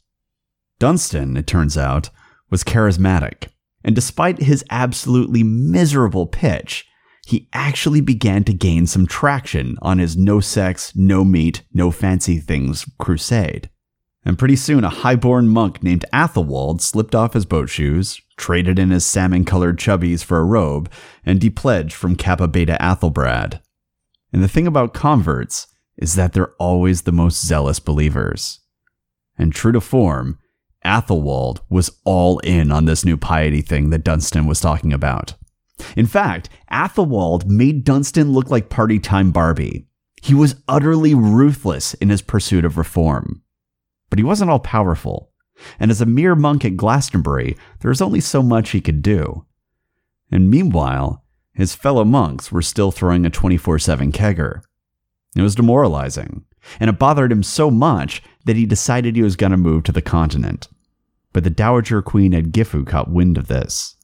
Dunstan, 0.80 1.38
it 1.38 1.48
turns 1.48 1.78
out, 1.78 2.10
was 2.50 2.64
charismatic, 2.64 3.50
and 3.84 3.96
despite 3.96 4.42
his 4.42 4.64
absolutely 4.70 5.44
miserable 5.44 6.26
pitch, 6.26 6.86
he 7.26 7.48
actually 7.54 8.02
began 8.02 8.44
to 8.44 8.54
gain 8.54 8.86
some 8.86 9.08
traction 9.08 9.78
on 9.82 9.98
his 9.98 10.18
no 10.18 10.40
sex, 10.40 10.94
no 10.96 11.24
meat, 11.24 11.64
no 11.74 11.90
fancy 11.90 12.38
things 12.38 12.86
crusade. 13.00 13.70
And 14.26 14.40
pretty 14.40 14.56
soon, 14.56 14.84
a 14.84 14.90
highborn 14.90 15.50
monk 15.50 15.84
named 15.84 16.06
Athelwold 16.14 16.82
slipped 16.82 17.16
off 17.16 17.34
his 17.34 17.46
boat 17.46 17.70
shoes, 17.70 18.22
traded 18.38 18.80
in 18.80 18.90
his 18.90 19.06
salmon 19.06 19.46
colored 19.46 19.78
chubbies 19.78 20.24
for 20.24 20.40
a 20.40 20.46
robe, 20.46 20.90
and 21.26 21.40
depledged 21.40 21.94
from 21.94 22.16
Kappa 22.16 22.48
Beta 22.48 22.78
Athelbrad. 22.80 23.62
And 24.32 24.44
the 24.44 24.48
thing 24.48 24.66
about 24.66 24.94
converts 24.94 25.68
is 25.98 26.16
that 26.16 26.34
they're 26.34 26.54
always 26.56 27.02
the 27.02 27.12
most 27.12 27.46
zealous 27.46 27.80
believers. 27.80 28.60
And 29.44 29.54
true 29.54 29.74
to 29.74 29.82
form, 29.82 30.40
Athelwold 30.86 31.60
was 31.70 31.92
all 32.06 32.40
in 32.40 32.72
on 32.72 32.86
this 32.86 33.04
new 33.04 33.18
piety 33.18 33.60
thing 33.60 33.90
that 33.90 34.06
Dunstan 34.06 34.46
was 34.46 34.62
talking 34.62 34.94
about. 34.94 35.34
In 35.98 36.06
fact, 36.06 36.48
Athelwold 36.72 37.46
made 37.46 37.84
Dunstan 37.84 38.32
look 38.32 38.50
like 38.50 38.70
party 38.70 39.00
time 39.00 39.32
Barbie. 39.32 39.86
He 40.22 40.34
was 40.34 40.56
utterly 40.70 41.14
ruthless 41.14 41.94
in 41.96 42.08
his 42.08 42.22
pursuit 42.22 42.64
of 42.64 42.78
reform. 42.78 43.42
But 44.10 44.18
he 44.18 44.24
wasn't 44.24 44.50
all 44.50 44.60
powerful, 44.60 45.34
and 45.78 45.92
as 45.92 46.00
a 46.00 46.06
mere 46.06 46.36
monk 46.36 46.64
at 46.64 46.78
Glastonbury, 46.78 47.58
there 47.82 47.90
was 47.90 48.02
only 48.02 48.22
so 48.22 48.42
much 48.42 48.70
he 48.70 48.80
could 48.80 49.02
do. 49.02 49.46
And 50.32 50.50
meanwhile, 50.50 51.26
his 51.52 51.76
fellow 51.76 52.06
monks 52.06 52.50
were 52.50 52.62
still 52.62 52.92
throwing 52.94 53.26
a 53.26 53.30
24 53.30 53.78
7 53.80 54.14
kegger. 54.14 54.62
It 55.36 55.42
was 55.42 55.54
demoralizing, 55.54 56.46
and 56.80 56.90
it 56.90 57.00
bothered 57.00 57.32
him 57.32 57.44
so 57.44 57.70
much 57.70 58.22
that 58.46 58.56
he 58.56 58.66
decided 58.66 59.16
he 59.16 59.22
was 59.22 59.36
going 59.36 59.52
to 59.52 59.58
move 59.58 59.84
to 59.84 59.92
the 59.92 60.02
continent. 60.02 60.68
But 61.32 61.44
the 61.44 61.50
Dowager 61.50 62.02
Queen 62.02 62.34
Edgifu 62.34 62.86
caught 62.86 63.10
wind 63.10 63.38
of 63.38 63.48
this, 63.48 63.96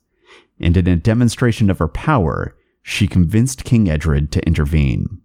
and 0.60 0.76
in 0.76 0.88
a 0.88 0.96
demonstration 0.96 1.70
of 1.70 1.80
her 1.80 1.88
power, 1.88 2.56
she 2.82 3.08
convinced 3.08 3.64
King 3.64 3.90
Edred 3.90 4.32
to 4.32 4.46
intervene. 4.46 5.22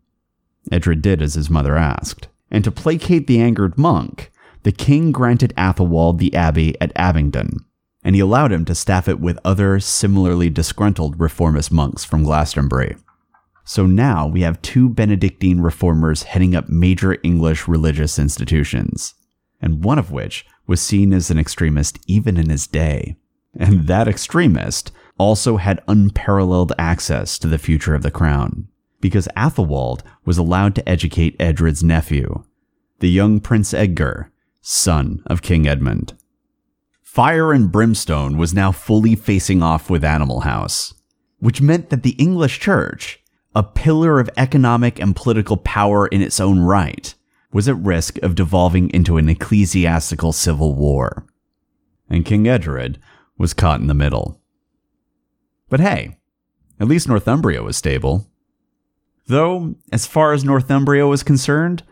Edred 0.70 1.02
did 1.02 1.22
as 1.22 1.34
his 1.34 1.50
mother 1.50 1.76
asked, 1.76 2.28
and 2.50 2.62
to 2.64 2.70
placate 2.70 3.26
the 3.26 3.40
angered 3.40 3.78
monk, 3.78 4.30
the 4.62 4.72
king 4.72 5.12
granted 5.12 5.52
Athelwold 5.56 6.18
the 6.18 6.34
abbey 6.34 6.78
at 6.80 6.92
Abingdon, 6.96 7.64
and 8.02 8.14
he 8.14 8.20
allowed 8.20 8.52
him 8.52 8.64
to 8.66 8.74
staff 8.74 9.08
it 9.08 9.20
with 9.20 9.38
other 9.44 9.80
similarly 9.80 10.50
disgruntled 10.50 11.18
reformist 11.18 11.72
monks 11.72 12.04
from 12.04 12.22
Glastonbury. 12.22 12.96
So 13.64 13.86
now 13.86 14.26
we 14.26 14.42
have 14.42 14.60
two 14.60 14.88
Benedictine 14.88 15.60
reformers 15.60 16.24
heading 16.24 16.54
up 16.54 16.68
major 16.68 17.16
English 17.22 17.66
religious 17.66 18.18
institutions, 18.18 19.14
and 19.60 19.82
one 19.82 19.98
of 19.98 20.12
which 20.12 20.46
was 20.66 20.80
seen 20.80 21.12
as 21.12 21.30
an 21.30 21.38
extremist 21.38 21.98
even 22.06 22.36
in 22.36 22.50
his 22.50 22.66
day. 22.66 23.16
And 23.58 23.86
that 23.86 24.08
extremist 24.08 24.92
also 25.16 25.56
had 25.56 25.82
unparalleled 25.88 26.72
access 26.78 27.38
to 27.38 27.48
the 27.48 27.58
future 27.58 27.94
of 27.94 28.02
the 28.02 28.10
crown, 28.10 28.68
because 29.00 29.28
Athelwold 29.36 30.02
was 30.24 30.38
allowed 30.38 30.74
to 30.74 30.88
educate 30.88 31.36
Edred's 31.40 31.82
nephew, 31.82 32.44
the 32.98 33.10
young 33.10 33.40
Prince 33.40 33.72
Edgar, 33.72 34.30
son 34.60 35.22
of 35.26 35.42
King 35.42 35.66
Edmund. 35.66 36.14
Fire 37.00 37.52
and 37.52 37.70
Brimstone 37.70 38.36
was 38.36 38.52
now 38.52 38.72
fully 38.72 39.14
facing 39.14 39.62
off 39.62 39.88
with 39.88 40.04
Animal 40.04 40.40
House, 40.40 40.94
which 41.38 41.62
meant 41.62 41.90
that 41.90 42.02
the 42.02 42.16
English 42.18 42.58
Church, 42.58 43.22
a 43.54 43.62
pillar 43.62 44.18
of 44.18 44.30
economic 44.36 44.98
and 44.98 45.14
political 45.14 45.56
power 45.56 46.06
in 46.06 46.20
its 46.20 46.40
own 46.40 46.60
right, 46.60 47.14
was 47.52 47.68
at 47.68 47.76
risk 47.76 48.18
of 48.18 48.34
devolving 48.34 48.90
into 48.90 49.16
an 49.16 49.28
ecclesiastical 49.28 50.32
civil 50.32 50.74
war. 50.74 51.26
And 52.10 52.24
King 52.24 52.48
Edred 52.48 52.98
was 53.38 53.54
caught 53.54 53.80
in 53.80 53.86
the 53.86 53.94
middle. 53.94 54.40
But 55.68 55.80
hey, 55.80 56.18
at 56.80 56.88
least 56.88 57.08
Northumbria 57.08 57.62
was 57.62 57.76
stable. 57.76 58.28
Though, 59.26 59.76
as 59.92 60.06
far 60.06 60.32
as 60.32 60.44
Northumbria 60.44 61.06
was 61.06 61.22
concerned, 61.22 61.82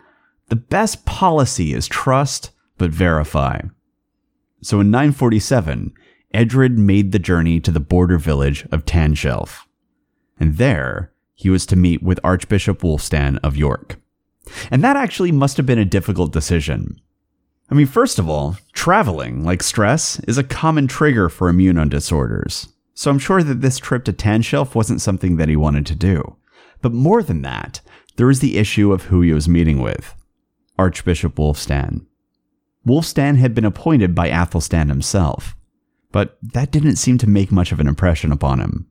the 0.49 0.57
best 0.57 1.07
policy 1.07 1.73
is 1.73 1.87
trust 1.89 2.51
but 2.77 2.91
verify. 2.91 3.61
So 4.63 4.81
in 4.81 4.91
947, 4.91 5.95
Edred 6.35 6.79
made 6.79 7.13
the 7.13 7.19
journey 7.19 7.61
to 7.61 7.71
the 7.71 7.81
border 7.81 8.19
village 8.19 8.67
of 8.73 8.85
Tanshelf. 8.85 9.67
And 10.39 10.57
there, 10.57 11.12
he 11.43 11.51
was 11.51 11.67
to 11.67 11.77
meet 11.77 12.03
with 12.03 12.21
Archbishop 12.23 12.83
Wulfstan 12.83 13.39
of 13.43 13.57
York. 13.57 13.97
And 14.71 14.83
that 14.85 14.97
actually 14.97 15.33
must 15.33 15.57
have 15.57 15.67
been 15.67 15.79
a 15.79 15.85
difficult 15.85 16.33
decision. 16.33 17.01
I 17.69 17.75
mean, 17.75 17.87
first 17.87 18.19
of 18.21 18.29
all, 18.29 18.57
traveling, 18.73 19.45
like 19.45 19.63
stress, 19.63 20.21
is 20.21 20.39
a 20.39 20.45
common 20.45 20.87
trigger 20.87 21.29
for 21.29 21.49
immune 21.49 21.89
disorders. 21.89 22.69
So 22.95 23.11
I'm 23.11 23.19
sure 23.19 23.43
that 23.43 23.61
this 23.61 23.79
trip 23.79 24.05
to 24.05 24.13
Tanshelf 24.13 24.75
wasn't 24.75 25.01
something 25.01 25.37
that 25.37 25.49
he 25.49 25.57
wanted 25.57 25.85
to 25.87 25.95
do. 25.95 26.37
But 26.81 26.93
more 26.93 27.23
than 27.23 27.43
that, 27.43 27.81
there 28.17 28.27
was 28.27 28.41
the 28.41 28.57
issue 28.57 28.93
of 28.93 29.05
who 29.05 29.23
he 29.23 29.33
was 29.33 29.49
meeting 29.49 29.81
with 29.81 30.15
Archbishop 30.79 31.37
Wulfstan. 31.37 32.07
Wulfstan 32.87 33.37
had 33.37 33.55
been 33.55 33.65
appointed 33.65 34.15
by 34.15 34.29
Athelstan 34.29 34.89
himself, 34.89 35.57
but 36.13 36.39
that 36.43 36.71
didn't 36.71 36.97
seem 36.97 37.19
to 37.19 37.29
make 37.29 37.51
much 37.51 37.73
of 37.73 37.81
an 37.81 37.89
impression 37.89 38.33
upon 38.33 38.61
him, 38.61 38.87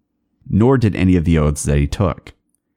nor 0.49 0.77
did 0.77 0.95
any 0.95 1.15
of 1.15 1.25
the 1.25 1.37
oaths 1.37 1.63
that 1.63 1.77
he 1.77 1.87
took, 1.87 2.33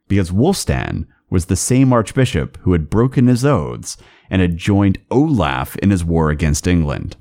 because 0.09 0.31
Wulfstan 0.31 1.07
was 1.31 1.47
the 1.47 1.57
same 1.57 1.93
archbishop 1.93 2.59
who 2.63 2.73
had 2.73 2.91
broken 2.91 3.27
his 3.27 3.45
oaths 3.45 3.97
and 4.31 4.41
had 4.41 4.57
joined 4.57 4.99
Olaf 5.11 5.77
in 5.77 5.91
his 5.91 6.05
war 6.05 6.31
against 6.31 6.67
England. 6.67 7.17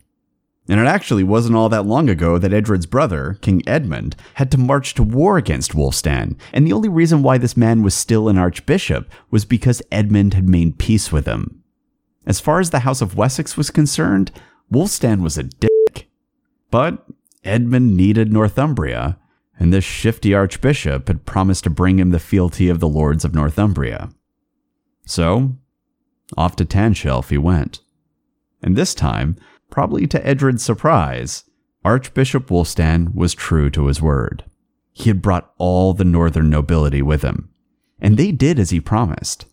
And 0.69 0.79
it 0.79 0.87
actually 0.87 1.23
wasn't 1.23 1.55
all 1.55 1.67
that 1.69 1.85
long 1.85 2.09
ago 2.09 2.37
that 2.37 2.53
Edred's 2.53 2.85
brother, 2.85 3.37
King 3.41 3.61
Edmund, 3.67 4.15
had 4.35 4.49
to 4.51 4.57
march 4.57 4.93
to 4.93 5.03
war 5.03 5.37
against 5.37 5.73
Wulfstan, 5.73 6.37
and 6.53 6.65
the 6.65 6.71
only 6.71 6.87
reason 6.87 7.21
why 7.21 7.37
this 7.37 7.57
man 7.57 7.83
was 7.83 7.93
still 7.93 8.29
an 8.29 8.37
archbishop 8.37 9.09
was 9.29 9.43
because 9.43 9.81
Edmund 9.91 10.35
had 10.35 10.47
made 10.47 10.79
peace 10.79 11.11
with 11.11 11.25
him. 11.25 11.63
As 12.25 12.39
far 12.39 12.61
as 12.61 12.69
the 12.69 12.79
House 12.79 13.01
of 13.01 13.17
Wessex 13.17 13.57
was 13.57 13.69
concerned, 13.69 14.31
Wulfstan 14.71 15.21
was 15.21 15.37
a 15.37 15.43
dick. 15.43 16.09
But 16.71 17.05
Edmund 17.43 17.97
needed 17.97 18.31
Northumbria, 18.31 19.17
and 19.63 19.71
this 19.71 19.85
shifty 19.85 20.33
archbishop 20.33 21.07
had 21.07 21.25
promised 21.25 21.63
to 21.63 21.69
bring 21.69 21.97
him 21.97 22.09
the 22.09 22.19
fealty 22.19 22.67
of 22.67 22.81
the 22.81 22.87
lords 22.87 23.23
of 23.23 23.33
Northumbria. 23.33 24.09
So, 25.05 25.55
off 26.35 26.57
to 26.57 26.65
Tanshelf 26.65 27.29
he 27.29 27.37
went. 27.37 27.79
And 28.61 28.75
this 28.75 28.93
time, 28.93 29.37
probably 29.69 30.05
to 30.07 30.27
Edred's 30.27 30.63
surprise, 30.63 31.45
Archbishop 31.85 32.47
Wulfstan 32.47 33.15
was 33.15 33.33
true 33.33 33.69
to 33.69 33.85
his 33.85 34.01
word. 34.01 34.43
He 34.91 35.09
had 35.09 35.21
brought 35.21 35.53
all 35.57 35.93
the 35.93 36.03
northern 36.03 36.49
nobility 36.49 37.01
with 37.01 37.21
him, 37.21 37.49
and 38.01 38.17
they 38.17 38.33
did 38.33 38.59
as 38.59 38.71
he 38.71 38.81
promised. 38.81 39.45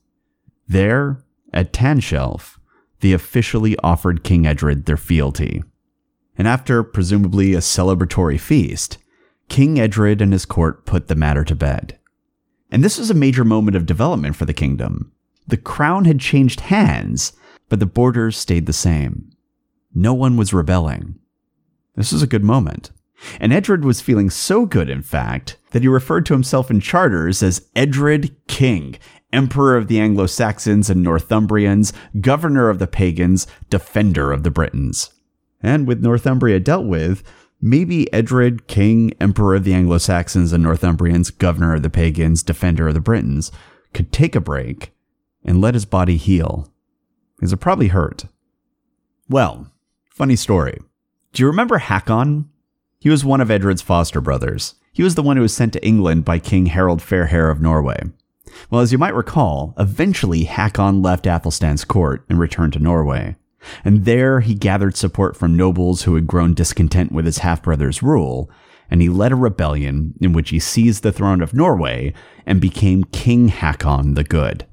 There, 0.66 1.23
at 1.53 1.73
Tanshelf, 1.73 2.59
they 2.99 3.12
officially 3.12 3.77
offered 3.79 4.25
King 4.25 4.44
Edred 4.44 4.87
their 4.87 4.96
fealty. 4.96 5.62
And 6.37 6.49
after 6.49 6.83
presumably 6.83 7.55
a 7.55 7.59
celebratory 7.59 8.40
feast, 8.40 8.99
King 9.51 9.79
Edred 9.79 10.23
and 10.23 10.33
his 10.33 10.47
court 10.47 10.87
put 10.87 11.09
the 11.09 11.15
matter 11.15 11.45
to 11.45 11.55
bed. 11.55 11.99
And 12.71 12.83
this 12.83 12.97
was 12.97 13.11
a 13.11 13.15
major 13.15 13.45
moment 13.45 13.77
of 13.77 13.85
development 13.85 14.37
for 14.37 14.47
the 14.47 14.55
kingdom. 14.55 15.13
The 15.47 15.57
crown 15.57 16.05
had 16.05 16.21
changed 16.21 16.61
hands, 16.61 17.33
but 17.69 17.81
the 17.81 17.87
borders 17.87 18.39
stayed 18.39 18.67
the 18.67 18.73
same. 18.73 19.33
No 19.93 20.15
one 20.15 20.37
was 20.37 20.55
rebelling. 20.55 21.17
This 21.97 22.13
was 22.13 22.23
a 22.23 22.29
good 22.29 22.45
moment. 22.45 22.93
And 23.41 23.53
Edred 23.53 23.85
was 23.85 24.01
feeling 24.01 24.31
so 24.31 24.65
good, 24.65 24.89
in 24.89 25.03
fact, 25.03 25.59
that 25.73 25.83
he 25.83 25.89
referred 25.89 26.25
to 26.27 26.33
himself 26.33 26.71
in 26.71 26.81
charters 26.81 27.43
as 27.43 27.67
Edred 27.75 28.35
King, 28.47 28.97
Emperor 29.33 29.77
of 29.77 29.89
the 29.89 30.01
Anglo 30.01 30.27
Saxons 30.27 30.89
and 30.89 31.05
Northumbrians, 31.05 31.93
Governor 32.21 32.71
of 32.71 32.79
the 32.79 32.87
Pagans, 32.87 33.49
Defender 33.69 34.31
of 34.31 34.45
the 34.45 34.51
Britons. 34.51 35.11
And 35.61 35.89
with 35.89 36.03
Northumbria 36.03 36.61
dealt 36.61 36.87
with, 36.87 37.25
maybe 37.61 38.12
Edred, 38.12 38.66
King, 38.66 39.12
Emperor 39.20 39.57
of 39.57 39.64
the 39.64 39.75
Anglo 39.75 39.99
Saxons 39.99 40.53
and 40.53 40.64
Northumbrians, 40.64 41.37
Governor 41.37 41.75
of 41.75 41.83
the 41.83 41.90
Pagans, 41.90 42.42
Defender 42.42 42.88
of 42.88 42.94
the 42.94 43.01
Britons, 43.01 43.53
could 43.92 44.12
take 44.12 44.35
a 44.35 44.40
break 44.40 44.92
and 45.44 45.61
let 45.61 45.75
his 45.75 45.85
body 45.85 46.16
heal. 46.16 46.73
Because 47.37 47.53
it 47.53 47.59
probably 47.59 47.88
hurt. 47.88 48.25
Well, 49.29 49.70
funny 50.11 50.37
story. 50.37 50.79
Do 51.33 51.42
you 51.42 51.46
remember 51.46 51.79
Hakon? 51.79 52.49
He 52.99 53.09
was 53.09 53.25
one 53.25 53.40
of 53.40 53.51
Edred's 53.51 53.83
foster 53.83 54.20
brothers. 54.20 54.75
He 54.92 55.03
was 55.03 55.14
the 55.14 55.23
one 55.23 55.37
who 55.37 55.42
was 55.42 55.55
sent 55.55 55.73
to 55.73 55.87
England 55.87 56.25
by 56.25 56.38
King 56.38 56.66
Harold 56.66 57.01
Fairhair 57.01 57.51
of 57.51 57.61
Norway. 57.61 58.03
Well, 58.68 58.81
as 58.81 58.92
you 58.92 58.99
might 58.99 59.14
recall, 59.14 59.75
eventually 59.79 60.44
Hakon 60.44 61.01
left 61.01 61.27
Athelstan's 61.27 61.85
court 61.85 62.25
and 62.29 62.38
returned 62.38 62.73
to 62.75 62.79
Norway. 62.79 63.37
And 63.85 64.05
there 64.05 64.40
he 64.40 64.55
gathered 64.55 64.96
support 64.96 65.37
from 65.37 65.57
nobles 65.57 66.03
who 66.03 66.14
had 66.14 66.27
grown 66.27 66.55
discontent 66.55 67.12
with 67.12 67.27
his 67.27 67.38
half 67.38 67.62
brother's 67.62 68.03
rule, 68.03 68.51
and 68.90 69.03
he 69.03 69.09
led 69.09 69.33
a 69.33 69.37
rebellion 69.37 70.14
in 70.20 70.33
which 70.33 70.51
he 70.51 70.59
seized 70.59 71.03
the 71.03 71.12
throne 71.12 71.42
of 71.42 71.55
Norway 71.55 72.12
and 72.46 72.61
became 72.61 73.05
King 73.05 73.49
Hakon 73.49 74.14
the 74.14 74.25
Good. 74.25 74.66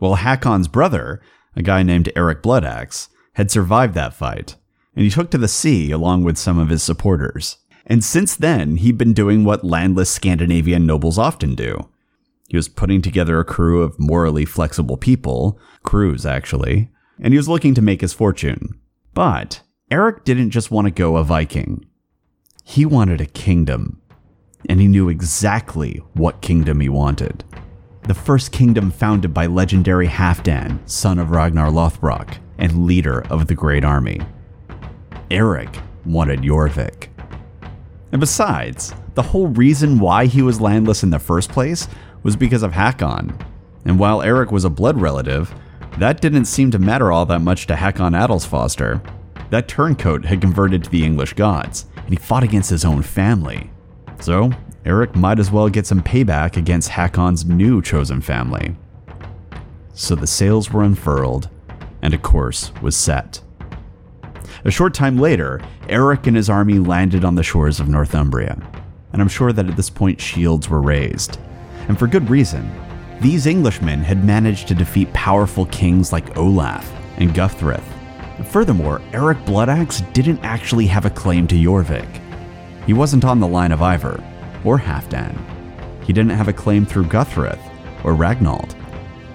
Well, 0.00 0.16
Hakon's 0.16 0.68
brother, 0.68 1.20
a 1.56 1.62
guy 1.62 1.82
named 1.82 2.12
Eric 2.14 2.42
Bloodaxe, 2.42 3.08
had 3.34 3.50
survived 3.50 3.94
that 3.94 4.14
fight, 4.14 4.56
and 4.94 5.04
he 5.04 5.10
took 5.10 5.30
to 5.30 5.38
the 5.38 5.48
sea 5.48 5.90
along 5.90 6.24
with 6.24 6.36
some 6.36 6.58
of 6.58 6.68
his 6.68 6.82
supporters. 6.82 7.58
And 7.86 8.04
since 8.04 8.36
then, 8.36 8.76
he'd 8.76 8.98
been 8.98 9.14
doing 9.14 9.44
what 9.44 9.64
landless 9.64 10.10
Scandinavian 10.10 10.86
nobles 10.86 11.18
often 11.18 11.54
do 11.54 11.88
he 12.48 12.56
was 12.56 12.68
putting 12.68 13.02
together 13.02 13.38
a 13.38 13.44
crew 13.44 13.82
of 13.82 13.98
morally 13.98 14.46
flexible 14.46 14.96
people, 14.96 15.60
crews 15.82 16.24
actually, 16.24 16.90
and 17.20 17.32
he 17.32 17.38
was 17.38 17.48
looking 17.48 17.74
to 17.74 17.82
make 17.82 18.00
his 18.00 18.12
fortune. 18.12 18.80
But 19.14 19.62
Eric 19.90 20.24
didn't 20.24 20.50
just 20.50 20.70
want 20.70 20.86
to 20.86 20.90
go 20.90 21.16
a 21.16 21.24
Viking. 21.24 21.84
He 22.64 22.84
wanted 22.84 23.20
a 23.20 23.26
kingdom, 23.26 24.00
and 24.68 24.80
he 24.80 24.86
knew 24.86 25.08
exactly 25.08 26.02
what 26.14 26.42
kingdom 26.42 26.80
he 26.80 26.88
wanted. 26.88 27.44
The 28.02 28.14
first 28.14 28.52
kingdom 28.52 28.90
founded 28.90 29.34
by 29.34 29.46
legendary 29.46 30.06
Halfdan, 30.06 30.78
son 30.88 31.18
of 31.18 31.30
Ragnar 31.30 31.70
Lothbrok, 31.70 32.38
and 32.58 32.86
leader 32.86 33.20
of 33.30 33.46
the 33.46 33.54
Great 33.54 33.84
Army. 33.84 34.20
Eric 35.30 35.78
wanted 36.04 36.40
Jorvik. 36.40 37.08
And 38.12 38.20
besides, 38.20 38.94
the 39.14 39.22
whole 39.22 39.48
reason 39.48 39.98
why 39.98 40.26
he 40.26 40.42
was 40.42 40.60
landless 40.60 41.02
in 41.02 41.10
the 41.10 41.18
first 41.18 41.50
place 41.50 41.88
was 42.22 42.36
because 42.36 42.62
of 42.62 42.72
Hakon. 42.72 43.38
And 43.84 43.98
while 43.98 44.22
Eric 44.22 44.50
was 44.50 44.64
a 44.64 44.70
blood 44.70 45.00
relative, 45.00 45.54
that 45.98 46.20
didn't 46.20 46.44
seem 46.44 46.70
to 46.70 46.78
matter 46.78 47.12
all 47.12 47.26
that 47.26 47.40
much 47.40 47.66
to 47.66 47.76
Hakon 47.76 48.12
Adelsfoster. 48.12 49.00
That 49.50 49.68
turncoat 49.68 50.24
had 50.24 50.40
converted 50.40 50.84
to 50.84 50.90
the 50.90 51.04
English 51.04 51.34
gods, 51.34 51.86
and 51.96 52.10
he 52.10 52.16
fought 52.16 52.42
against 52.42 52.70
his 52.70 52.84
own 52.84 53.02
family. 53.02 53.70
So, 54.20 54.50
Eric 54.84 55.16
might 55.16 55.38
as 55.38 55.50
well 55.50 55.68
get 55.68 55.86
some 55.86 56.02
payback 56.02 56.56
against 56.56 56.90
Hakon's 56.90 57.44
new 57.44 57.82
chosen 57.82 58.20
family. 58.20 58.76
So 59.92 60.14
the 60.14 60.26
sails 60.26 60.72
were 60.72 60.82
unfurled, 60.82 61.48
and 62.02 62.14
a 62.14 62.18
course 62.18 62.72
was 62.80 62.96
set. 62.96 63.40
A 64.64 64.70
short 64.70 64.94
time 64.94 65.18
later, 65.18 65.60
Eric 65.88 66.26
and 66.26 66.36
his 66.36 66.48
army 66.48 66.78
landed 66.78 67.24
on 67.24 67.34
the 67.34 67.42
shores 67.42 67.80
of 67.80 67.88
Northumbria, 67.88 68.56
and 69.12 69.20
I'm 69.20 69.28
sure 69.28 69.52
that 69.52 69.68
at 69.68 69.76
this 69.76 69.90
point 69.90 70.20
shields 70.20 70.68
were 70.68 70.80
raised 70.80 71.38
and 71.88 71.98
for 71.98 72.06
good 72.06 72.28
reason. 72.30 72.70
These 73.20 73.48
Englishmen 73.48 74.00
had 74.00 74.24
managed 74.24 74.68
to 74.68 74.76
defeat 74.76 75.12
powerful 75.12 75.66
kings 75.66 76.12
like 76.12 76.36
Olaf 76.36 76.88
and 77.16 77.34
Guthrith. 77.34 77.82
Furthermore, 78.46 79.02
Eric 79.12 79.38
Bloodaxe 79.38 80.02
didn't 80.12 80.44
actually 80.44 80.86
have 80.86 81.04
a 81.04 81.10
claim 81.10 81.48
to 81.48 81.56
Jorvik. 81.56 82.08
He 82.86 82.92
wasn't 82.92 83.24
on 83.24 83.40
the 83.40 83.48
line 83.48 83.72
of 83.72 83.82
Ivar 83.82 84.22
or 84.64 84.78
Halfdan. 84.78 85.36
He 86.04 86.12
didn't 86.12 86.30
have 86.30 86.46
a 86.46 86.52
claim 86.52 86.86
through 86.86 87.06
Guthrith 87.06 87.58
or 88.04 88.14
Ragnald. 88.14 88.76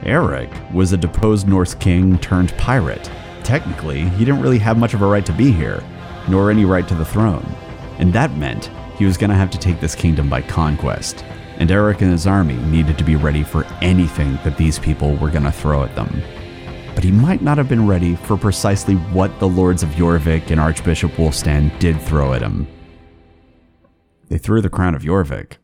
Eric 0.06 0.50
was 0.74 0.94
a 0.94 0.98
deposed 0.98 1.50
Norse 1.50 1.76
king 1.76 2.18
turned 2.20 2.58
pirate. 2.58 3.12
Technically, 3.44 4.08
he 4.10 4.24
didn't 4.24 4.42
really 4.42 4.60
have 4.60 4.78
much 4.78 4.94
of 4.94 5.02
a 5.02 5.06
right 5.06 5.26
to 5.26 5.34
be 5.34 5.52
here, 5.52 5.84
nor 6.30 6.50
any 6.50 6.64
right 6.64 6.88
to 6.88 6.96
the 6.96 7.04
throne. 7.04 7.46
And 8.00 8.14
that 8.14 8.32
meant 8.38 8.72
he 8.98 9.04
was 9.04 9.18
going 9.18 9.30
to 9.30 9.36
have 9.36 9.52
to 9.52 9.60
take 9.60 9.82
this 9.82 9.94
kingdom 9.94 10.30
by 10.30 10.42
conquest. 10.42 11.26
And 11.58 11.72
Eric 11.72 12.02
and 12.02 12.12
his 12.12 12.28
army 12.28 12.56
needed 12.56 12.98
to 12.98 13.04
be 13.04 13.16
ready 13.16 13.44
for 13.44 13.66
anything 13.82 14.40
that 14.44 14.58
these 14.58 14.80
people 14.80 15.16
were 15.16 15.30
going 15.30 15.44
to 15.44 15.52
throw 15.52 15.84
at 15.84 15.96
them. 15.96 16.22
But 16.96 17.04
he 17.04 17.12
might 17.12 17.42
not 17.42 17.58
have 17.58 17.70
been 17.70 17.88
ready 17.88 18.16
for 18.16 18.38
precisely 18.38 18.96
what 18.96 19.40
the 19.40 19.48
lords 19.48 19.84
of 19.84 19.90
Jorvik 19.90 20.52
and 20.52 20.60
Archbishop 20.60 21.12
Wulfstan 21.14 21.78
did 21.80 22.00
throw 22.02 22.34
at 22.34 22.42
him. 22.42 22.68
They 24.30 24.38
threw 24.38 24.62
the 24.62 24.70
crown 24.70 24.96
of 24.96 25.04
Jorvik. 25.04 25.58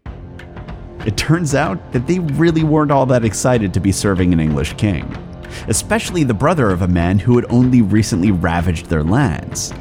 It 1.06 1.17
turns 1.17 1.56
out 1.56 1.91
that 1.93 2.08
they 2.08 2.19
really 2.19 2.63
weren't 2.63 2.91
all 2.91 3.06
that 3.08 3.23
excited 3.23 3.73
to 3.73 3.80
be 3.80 3.91
serving 3.91 4.34
an 4.34 4.39
English 4.39 4.73
king, 4.73 5.06
especially 5.67 6.23
the 6.23 6.34
brother 6.34 6.69
of 6.69 6.82
a 6.82 6.88
man 6.88 7.19
who 7.19 7.36
had 7.36 7.45
only 7.49 7.82
recently 7.82 8.32
ravaged 8.32 8.88
their 8.88 9.04
lands. 9.04 9.73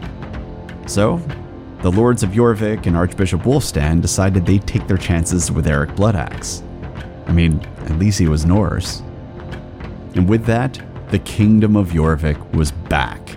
So, 0.87 1.21
the 1.83 1.93
lords 1.93 2.23
of 2.23 2.31
Jorvik 2.31 2.87
and 2.87 2.97
Archbishop 2.97 3.43
Wulfstan 3.43 4.03
decided 4.03 4.45
they'd 4.45 4.67
take 4.67 4.87
their 4.89 4.97
chances 4.97 5.53
with 5.53 5.67
Eric 5.67 5.95
Bloodaxe. 5.95 6.63
I 7.27 7.33
mean, 7.33 7.61
at 7.85 7.99
least 7.99 8.19
he 8.19 8.27
was 8.27 8.45
Norse. 8.45 9.01
And 10.15 10.29
with 10.29 10.45
that, 10.47 10.81
the 11.11 11.21
kingdom 11.21 11.77
of 11.77 11.91
Jorvik 11.91 12.53
was 12.55 12.73
back. 12.73 13.37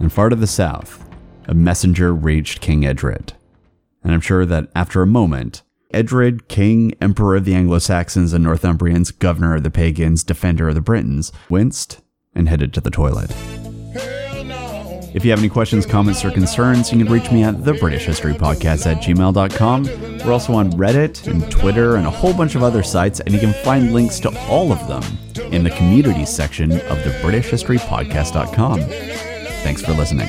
And 0.00 0.12
far 0.12 0.28
to 0.28 0.36
the 0.36 0.46
south, 0.46 1.08
a 1.46 1.54
messenger 1.54 2.12
reached 2.12 2.60
King 2.60 2.84
Edred. 2.84 3.34
And 4.02 4.12
I'm 4.12 4.20
sure 4.20 4.44
that 4.44 4.68
after 4.74 5.02
a 5.02 5.06
moment, 5.06 5.62
Edred, 5.92 6.48
king, 6.48 6.92
emperor 7.00 7.36
of 7.36 7.44
the 7.44 7.54
Anglo 7.54 7.78
Saxons 7.78 8.32
and 8.32 8.44
Northumbrians, 8.44 9.16
governor 9.16 9.54
of 9.54 9.62
the 9.62 9.70
pagans, 9.70 10.22
defender 10.22 10.68
of 10.68 10.74
the 10.74 10.80
Britons, 10.80 11.32
winced 11.48 12.00
and 12.34 12.48
headed 12.48 12.74
to 12.74 12.80
the 12.80 12.90
toilet. 12.90 13.34
If 15.18 15.24
you 15.24 15.32
have 15.32 15.40
any 15.40 15.48
questions, 15.48 15.84
comments, 15.84 16.24
or 16.24 16.30
concerns, 16.30 16.92
you 16.92 17.04
can 17.04 17.12
reach 17.12 17.32
me 17.32 17.42
at 17.42 17.64
the 17.64 17.74
British 17.74 18.04
History 18.04 18.34
Podcast 18.34 18.86
at 18.86 19.02
gmail.com. 19.02 20.18
We're 20.24 20.32
also 20.32 20.52
on 20.52 20.70
Reddit 20.74 21.26
and 21.26 21.50
Twitter 21.50 21.96
and 21.96 22.06
a 22.06 22.10
whole 22.10 22.32
bunch 22.32 22.54
of 22.54 22.62
other 22.62 22.84
sites, 22.84 23.18
and 23.18 23.34
you 23.34 23.40
can 23.40 23.52
find 23.64 23.92
links 23.92 24.20
to 24.20 24.30
all 24.46 24.70
of 24.70 24.86
them 24.86 25.02
in 25.50 25.64
the 25.64 25.70
community 25.70 26.24
section 26.24 26.70
of 26.70 27.02
the 27.02 27.18
British 27.20 27.46
History 27.46 27.78
Podcast.com. 27.78 28.78
Thanks 28.78 29.82
for 29.82 29.92
listening. 29.92 30.28